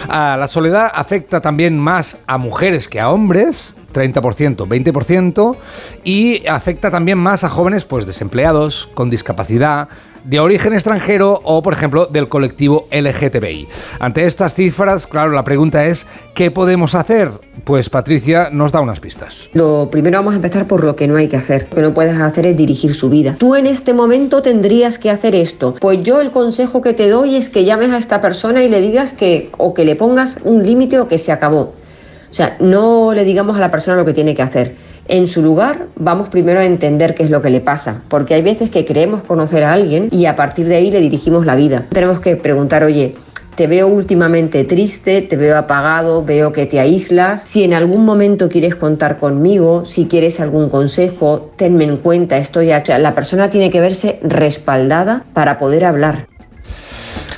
[0.07, 5.55] Ah, la soledad afecta también más a mujeres que a hombres, 30%, 20%,
[6.03, 9.89] y afecta también más a jóvenes pues desempleados, con discapacidad,
[10.23, 13.67] de origen extranjero o, por ejemplo, del colectivo LGTBI.
[13.99, 17.31] Ante estas cifras, claro, la pregunta es, ¿qué podemos hacer?
[17.63, 19.49] Pues Patricia nos da unas pistas.
[19.53, 21.67] Lo primero vamos a empezar por lo que no hay que hacer.
[21.71, 23.35] Lo que no puedes hacer es dirigir su vida.
[23.37, 25.75] Tú en este momento tendrías que hacer esto.
[25.79, 28.81] Pues yo el consejo que te doy es que llames a esta persona y le
[28.81, 31.73] digas que o que le pongas un límite o que se acabó.
[32.31, 34.75] O sea, no le digamos a la persona lo que tiene que hacer.
[35.11, 38.41] En su lugar, vamos primero a entender qué es lo que le pasa, porque hay
[38.41, 41.85] veces que creemos conocer a alguien y a partir de ahí le dirigimos la vida.
[41.89, 43.15] Tenemos que preguntar, oye,
[43.55, 47.41] te veo últimamente triste, te veo apagado, veo que te aíslas.
[47.41, 52.71] Si en algún momento quieres contar conmigo, si quieres algún consejo, tenme en cuenta, estoy
[52.71, 52.93] aquí.
[52.97, 56.27] La persona tiene que verse respaldada para poder hablar.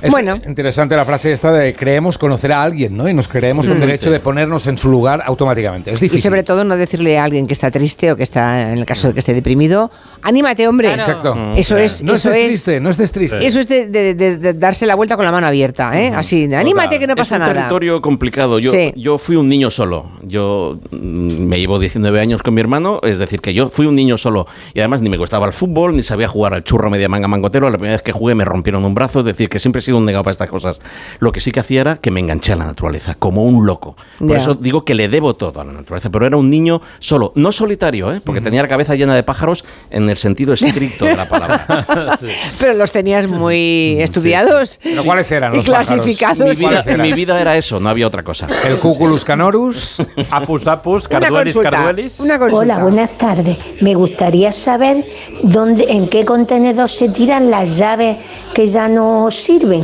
[0.03, 0.39] Es bueno.
[0.47, 3.07] interesante la frase esta de creemos conocer a alguien, ¿no?
[3.09, 3.81] Y nos creemos con Mm.
[3.81, 5.91] derecho de ponernos en su lugar automáticamente.
[5.91, 6.19] Es difícil.
[6.19, 8.85] Y sobre todo no decirle a alguien que está triste o que está, en el
[8.85, 9.89] caso de que esté deprimido,
[10.21, 10.91] anímate, hombre.
[10.93, 11.35] Exacto.
[11.55, 13.45] Eso es, No eso estés es, triste, no estés triste.
[13.45, 16.11] Eso es de, de- de- de darse la vuelta con la mano abierta, ¿eh?
[16.15, 17.53] Así, anímate que no pasa es un nada.
[17.53, 18.59] territorio complicado.
[18.59, 18.93] Yo, Sí.
[18.95, 20.05] yo fui un niño solo.
[20.21, 20.97] Yo mm,
[21.45, 24.47] me llevo 19 años con mi hermano, es decir, que yo fui un niño solo.
[24.73, 27.69] Y además ni me gustaba el fútbol, ni sabía jugar al churro media manga mangotero.
[27.69, 29.92] La primera vez que jugué me rompieron un brazo, es decir, que siempre he sido
[29.97, 30.79] un negado para estas cosas.
[31.19, 33.95] Lo que sí que hacía era que me enganché a la naturaleza, como un loco.
[34.19, 34.39] Por Ya.
[34.39, 36.09] eso digo que le debo todo a la naturaleza.
[36.09, 38.21] Pero era un niño solo, no solitario, ¿eh?
[38.23, 42.17] porque tenía la cabeza llena de pájaros en el sentido estricto de la palabra.
[42.59, 44.79] Pero los tenías muy estudiados.
[44.83, 46.57] ¿Pero cuáles eran Y los clasificados.
[46.59, 48.47] mi, vida, mi vida era eso, no había otra cosa.
[48.67, 49.97] El Cuculus canorus.
[50.31, 52.19] Apus apus, Una carduelis carduelis.
[52.19, 52.59] una consulta.
[52.75, 53.57] Hola, buenas tardes.
[53.81, 55.07] Me gustaría saber
[55.43, 58.17] dónde, en qué contenedor se tiran las llaves
[58.53, 59.82] que ya no sirven.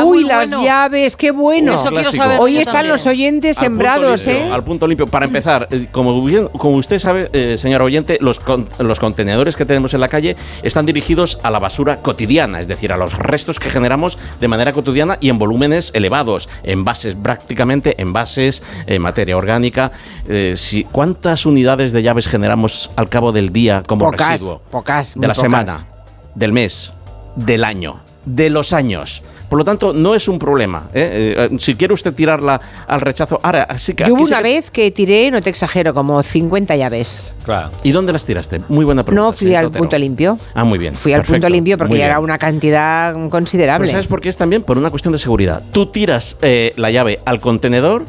[0.00, 1.74] Uy, las llaves, qué bueno.
[1.74, 2.92] Eso quiero saber Hoy están también.
[2.92, 4.52] los oyentes Al sembrados, limpio, ¿eh?
[4.52, 5.06] Al punto limpio.
[5.06, 9.54] Para empezar, eh, como, bien- como usted sabe, eh, señor oyente, los, con- los contenedores
[9.56, 13.16] que tenemos en la calle están dirigidos a la basura cotidiana, es decir, a los
[13.18, 19.36] restos que generamos de manera cotidiana y en volúmenes elevados, envases prácticamente, envases, eh, materia
[19.36, 19.92] orgánica.
[20.28, 24.62] Eh, si, ¿Cuántas unidades de llaves generamos al cabo del día como Pocas, residuo?
[24.70, 25.42] pocas, De la pocas.
[25.42, 25.86] semana,
[26.34, 26.92] del mes,
[27.36, 29.22] del año, de los años.
[29.52, 30.84] Por lo tanto, no es un problema.
[30.94, 31.50] ¿eh?
[31.50, 34.90] Eh, si quiere usted tirarla al rechazo, ahora sí que Yo hubo una vez que
[34.90, 37.34] tiré, no te exagero, como 50 llaves.
[37.44, 37.68] Claro.
[37.82, 38.62] ¿Y dónde las tiraste?
[38.68, 39.26] Muy buena pregunta.
[39.26, 40.38] No fui al punto limpio.
[40.54, 40.94] Ah, muy bien.
[40.94, 43.84] Fui al punto limpio porque ya era una cantidad considerable.
[43.84, 44.62] Pues ¿Sabes por qué es también?
[44.62, 45.62] Por una cuestión de seguridad.
[45.70, 48.06] Tú tiras eh, la llave al contenedor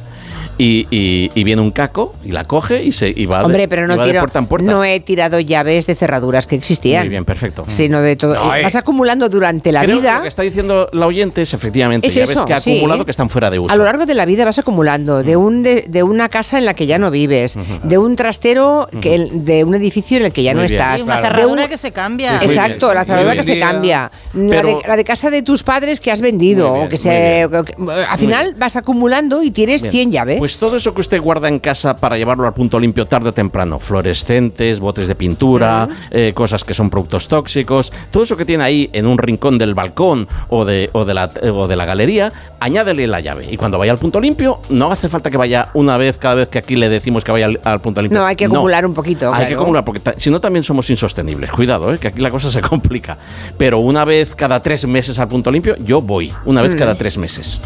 [0.57, 3.67] y, y- y viene un caco y la coge y, se, y va, de- Hombre,
[3.67, 4.71] pero y no va de tiro, puerta en puerta.
[4.71, 7.03] no he tirado llaves de cerraduras que existían.
[7.03, 7.63] Muy bien, perfecto.
[7.67, 8.35] Sino de todo.
[8.35, 8.61] No, eh.
[8.63, 10.15] Vas acumulando durante la Creo que vida.
[10.17, 12.73] Lo que está diciendo la oyente es efectivamente Es llaves eso, que ha sí.
[12.73, 13.73] acumulado que están fuera de uso.
[13.73, 16.65] A lo largo de la vida vas acumulando de un de, de una casa en
[16.65, 20.31] la que ya no vives, de un trastero que el- de un edificio en el
[20.33, 20.79] que ya Muy no bien.
[20.81, 22.39] estás, Y una de cerradura un- que se cambia.
[22.39, 22.53] Sí, sí.
[22.53, 22.95] Exacto, bien.
[22.95, 26.11] la cerradura que se cambia, la, Pero- de, la de casa de tus padres que
[26.11, 27.09] has vendido, bien, o que se,
[27.49, 27.75] que-
[28.09, 29.91] al final vas acumulando y tienes Bien.
[29.91, 30.39] 100 llaves.
[30.43, 33.31] Pues todo eso que usted guarda en casa para llevarlo al punto limpio tarde o
[33.31, 38.61] temprano, fluorescentes, botes de pintura, eh, cosas que son productos tóxicos, todo eso que tiene
[38.65, 42.33] ahí en un rincón del balcón o de, o de, la, o de la galería,
[42.59, 43.47] añádele la llave.
[43.49, 46.49] Y cuando vaya al punto limpio, no hace falta que vaya una vez cada vez
[46.49, 48.19] que aquí le decimos que vaya al, al punto limpio.
[48.19, 49.33] no, hay que acumular un poquito.
[49.33, 51.51] Hay que acumular, porque si no también somos insostenibles.
[51.51, 53.17] Cuidado, eh, que aquí la cosa se complica.
[53.57, 56.33] Pero una vez cada tres meses al punto limpio, yo voy.
[56.43, 56.77] Una vez Mm.
[56.79, 57.61] cada tres meses.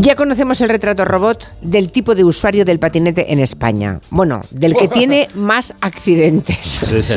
[0.00, 4.00] Ya conocemos el retrato robot del tipo de usuario del patinete en España.
[4.10, 6.58] Bueno, del que tiene más accidentes.
[6.58, 7.14] Sí, sí.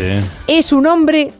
[0.47, 1.31] Es un hombre.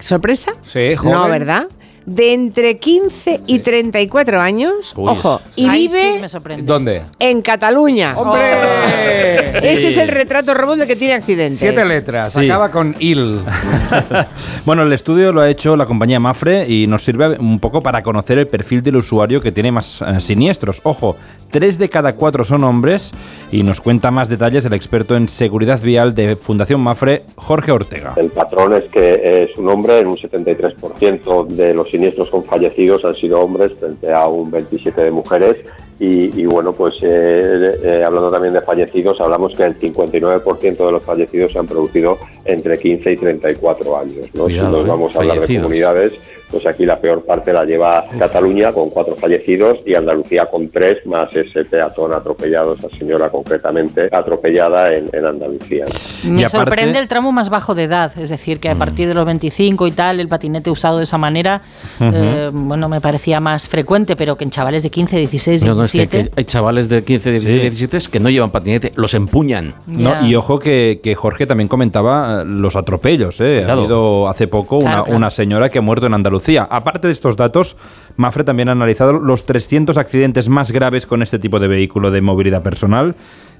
[0.00, 0.52] ¿Sorpresa?
[0.62, 1.12] Sí, joven.
[1.12, 1.66] No, ¿verdad?
[2.06, 4.94] De entre 15 y 34 años.
[4.96, 5.04] Uy.
[5.08, 6.64] Ojo, y Ahí vive sí me sorprende.
[6.64, 7.02] ¿Dónde?
[7.18, 8.14] en Cataluña.
[8.16, 9.58] ¡Hombre!
[9.58, 11.58] Ese es el retrato robot del que tiene accidentes.
[11.60, 12.32] Siete letras.
[12.32, 12.44] Sí.
[12.46, 13.40] Acaba con il.
[14.64, 18.02] Bueno, el estudio lo ha hecho la compañía Mafre y nos sirve un poco para
[18.02, 20.80] conocer el perfil del usuario que tiene más eh, siniestros.
[20.84, 21.16] Ojo,
[21.50, 23.12] tres de cada cuatro son hombres
[23.50, 28.14] y nos cuenta más detalles el experto en seguridad vial de Fundación Mafre, Jorge Ortega.
[28.16, 33.04] El patrón es que es un hombre, en un 73% de los siniestros con fallecidos
[33.04, 35.56] han sido hombres frente a un 27% de mujeres
[36.02, 40.92] Y, y bueno, pues eh, eh, hablando también de fallecidos, hablamos que el 59% de
[40.92, 44.26] los fallecidos se han producido entre 15 y 34 años.
[44.32, 44.44] ¿no?
[44.44, 46.12] Cuidado, si nos eh, vamos a hablar de comunidades,
[46.50, 51.04] pues aquí la peor parte la lleva Cataluña con cuatro fallecidos y Andalucía con tres,
[51.06, 55.84] más ese peatón atropellado, esa señora concretamente atropellada en, en Andalucía.
[56.24, 59.24] Me sorprende el tramo más bajo de edad, es decir, que a partir de los
[59.26, 61.62] 25 y tal, el patinete usado de esa manera,
[62.00, 62.10] Ujú.
[62.12, 65.84] eh, bueno, me parecía más frecuente, pero que en chavales de 15, 16, No, no,
[65.98, 66.30] es que, 17...
[66.30, 69.74] que hay chavales de 15, 16, 17 que no llevan patinete, los empuñan.
[69.86, 73.40] No, y ojo que, que Jorge también comentaba eh, los atropellos.
[73.40, 73.64] ¿eh?
[73.68, 75.16] Ha habido hace poco una, claro.
[75.16, 76.66] una señora que ha muerto en Andalucía.
[76.70, 77.76] Aparte de estos datos,
[78.16, 82.20] Mafre también ha analizado los 300 accidentes más graves con este tipo de vehículo de
[82.20, 83.14] movilidad personal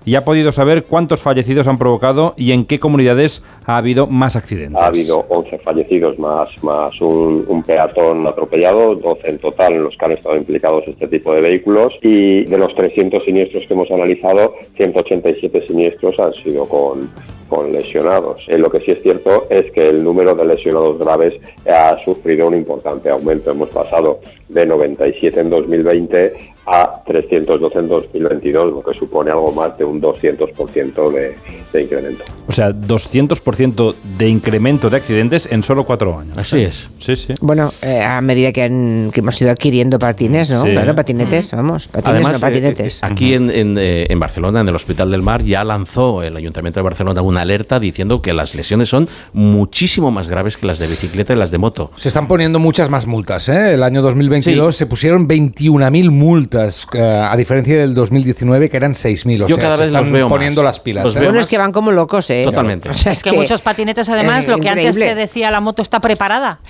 [0.05, 4.36] y ha podido saber cuántos fallecidos han provocado y en qué comunidades ha habido más
[4.36, 4.80] accidentes.
[4.80, 9.96] Ha habido 11 fallecidos más, más un, un peatón atropellado, 12 en total en los
[9.96, 13.90] que han estado implicados este tipo de vehículos y de los 300 siniestros que hemos
[13.90, 17.11] analizado, 187 siniestros han sido con,
[17.48, 18.42] con lesionados.
[18.48, 21.34] Eh, lo que sí es cierto es que el número de lesionados graves
[21.68, 23.51] ha sufrido un importante aumento.
[23.51, 24.20] Hemos pasado
[24.51, 26.32] de 97 en 2020
[26.66, 31.34] a 312 en 2022, lo que supone algo más de un 200% de,
[31.72, 32.22] de incremento.
[32.46, 36.36] O sea, 200% de incremento de accidentes en solo cuatro años.
[36.38, 36.88] Así es.
[36.98, 37.32] Sí, sí.
[37.40, 40.62] Bueno, eh, a medida que, han- que hemos ido adquiriendo patines, ¿no?
[40.64, 40.70] Sí.
[40.72, 43.03] Claro, patinetes, vamos, patines, no eh, patinetes.
[43.03, 46.36] eh, aquí en, en, eh, en Barcelona, en el Hospital del Mar, ya lanzó el
[46.36, 50.78] Ayuntamiento de Barcelona una alerta diciendo que las lesiones son muchísimo más graves que las
[50.78, 51.90] de bicicleta y las de moto.
[51.96, 53.48] Se están poniendo muchas más multas.
[53.48, 53.74] ¿eh?
[53.74, 54.03] El año
[54.41, 59.45] 2022 se pusieron 21.000 multas, eh, a diferencia del 2019 que eran 6.000.
[59.45, 60.36] O Yo sea, cada se vez están los veo más.
[60.36, 61.05] poniendo las pilas.
[61.05, 61.20] Los ¿eh?
[61.20, 62.43] bueno, es que van como locos, ¿eh?
[62.45, 62.88] Totalmente.
[62.91, 66.01] O sea, es que, muchos patinetes, además, lo que antes se decía la moto está
[66.01, 66.61] preparada,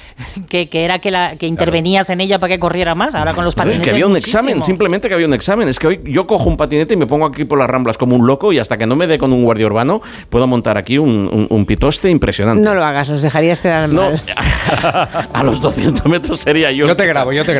[0.48, 3.14] que, que era que, la, que intervenías en ella para que corriera más.
[3.14, 3.82] Ahora con los patinetes.
[3.82, 4.40] que había un muchísimo.
[4.40, 5.68] examen, simplemente que había un examen.
[5.68, 8.16] Es que hoy yo cojo un patinete y me pongo aquí por las ramblas como
[8.16, 10.98] un loco y hasta que no me dé con un guardia urbano puedo montar aquí
[10.98, 12.62] un, un- un pitoste impresionante.
[12.62, 14.20] No lo hagas, os dejarías quedar mal.
[15.32, 16.86] A los 200 metros sería yo.
[16.86, 17.59] Yo te grabo, yo te grabo.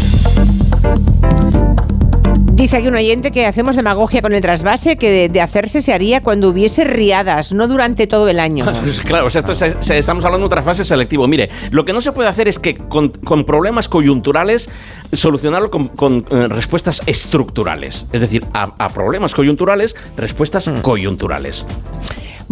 [2.53, 5.93] Dice aquí un oyente que hacemos demagogia con el trasvase, que de, de hacerse se
[5.93, 8.65] haría cuando hubiese riadas, no durante todo el año.
[9.05, 11.27] Claro, o sea, esto es- se- estamos hablando de un trasvase selectivo.
[11.27, 14.69] Mire, lo que no se puede hacer es que con, con problemas coyunturales
[15.13, 18.05] solucionarlo con, con, eh, respuestas estructurales.
[18.11, 20.81] Es decir, a, a problemas coyunturales, respuestas Mm.
[20.81, 21.65] coyunturales.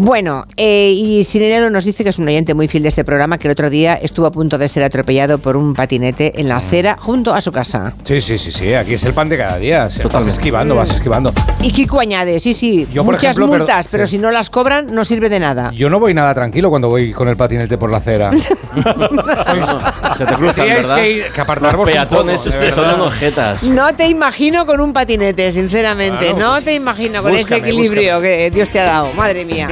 [0.02, 3.38] Bueno, eh, y Sirenero nos dice que es un oyente muy fiel de este programa,
[3.38, 6.56] que el otro día estuvo a punto de ser atropellado por un patinete en la
[6.56, 7.92] acera junto a su casa.
[8.06, 8.74] Sí, sí, sí, sí.
[8.74, 9.90] Aquí es el pan de cada día.
[9.90, 11.34] Se- Vas esquivando, vas esquivando.
[11.62, 14.12] Y Kiko añade, sí, sí, Yo, por muchas ejemplo, multas, pero, sí.
[14.12, 15.72] si no las cobran no sirve de nada.
[15.76, 18.32] Yo no voy nada tranquilo cuando voy con el patinete por la acera.
[20.18, 20.96] Se te cruzan, ¿verdad?
[20.96, 23.02] que, ir- que apartaros Los un peatones poco, de este, son verdad.
[23.02, 23.64] unos jetas.
[23.64, 26.28] No te imagino con un patinete, sinceramente.
[26.32, 29.14] Claro, no pues, te imagino con ese búscame, equilibrio que Dios te ha dado.
[29.14, 29.68] Madre mía.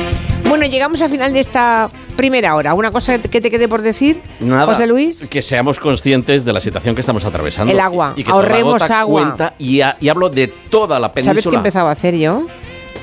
[0.48, 2.74] Bueno, llegamos al final de esta primera hora.
[2.74, 5.28] ¿Una cosa que te quede por decir, Nada, José Luis?
[5.28, 7.72] Que seamos conscientes de la situación que estamos atravesando.
[7.72, 8.14] El agua.
[8.16, 9.22] Y que toda Ahorremos gota agua.
[9.24, 11.34] cuenta, y, a- y hablo de toda la península.
[11.34, 12.48] ¿Sabes qué he empezado a hacer yo?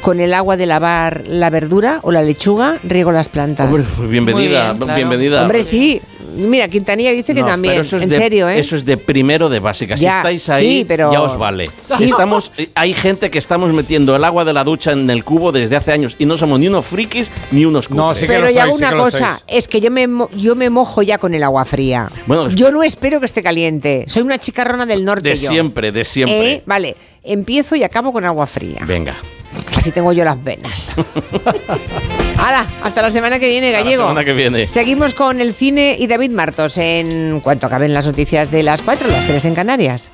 [0.00, 3.66] Con el agua de lavar la verdura o la lechuga, riego las plantas.
[3.66, 4.96] Hombre, pues bienvenida, Muy bien, claro.
[4.96, 5.42] bienvenida.
[5.42, 6.00] Hombre, sí.
[6.34, 7.80] Mira, Quintanilla dice que No, también.
[7.80, 8.58] es En de- serio, ¿eh?
[8.58, 9.96] Eso es de primero de básica.
[9.96, 11.64] Si Ya, estáis ahí, sí, pero- ya os vale.
[11.96, 12.04] Sí.
[12.04, 15.76] Estamos, hay gente que estamos metiendo el agua de la ducha en el cubo desde
[15.76, 18.24] hace años y no somos ni unos frikis ni unos cutres.
[18.26, 21.34] Pero ya hago una cosa, es que yo me, mo- yo me mojo ya con
[21.34, 22.10] el agua fría.
[22.26, 24.04] Bueno, yo no espero que esté caliente.
[24.08, 25.28] Soy una chicarrona del norte.
[25.30, 25.50] de yo.
[25.50, 26.50] siempre, de siempre.
[26.52, 26.62] ¿Eh?
[26.66, 28.80] Vale, empiezo y acabo con agua fría.
[28.86, 29.16] Venga.
[29.76, 30.94] Así tengo yo las venas.
[32.38, 32.66] ¡Hala!
[32.82, 34.02] Hasta la semana que viene, Hasta la gallego.
[34.04, 34.66] semana que viene.
[34.66, 39.08] Seguimos con el cine y David Martos en cuanto acaben las noticias de las 4,
[39.08, 40.10] las 3 en Canarias.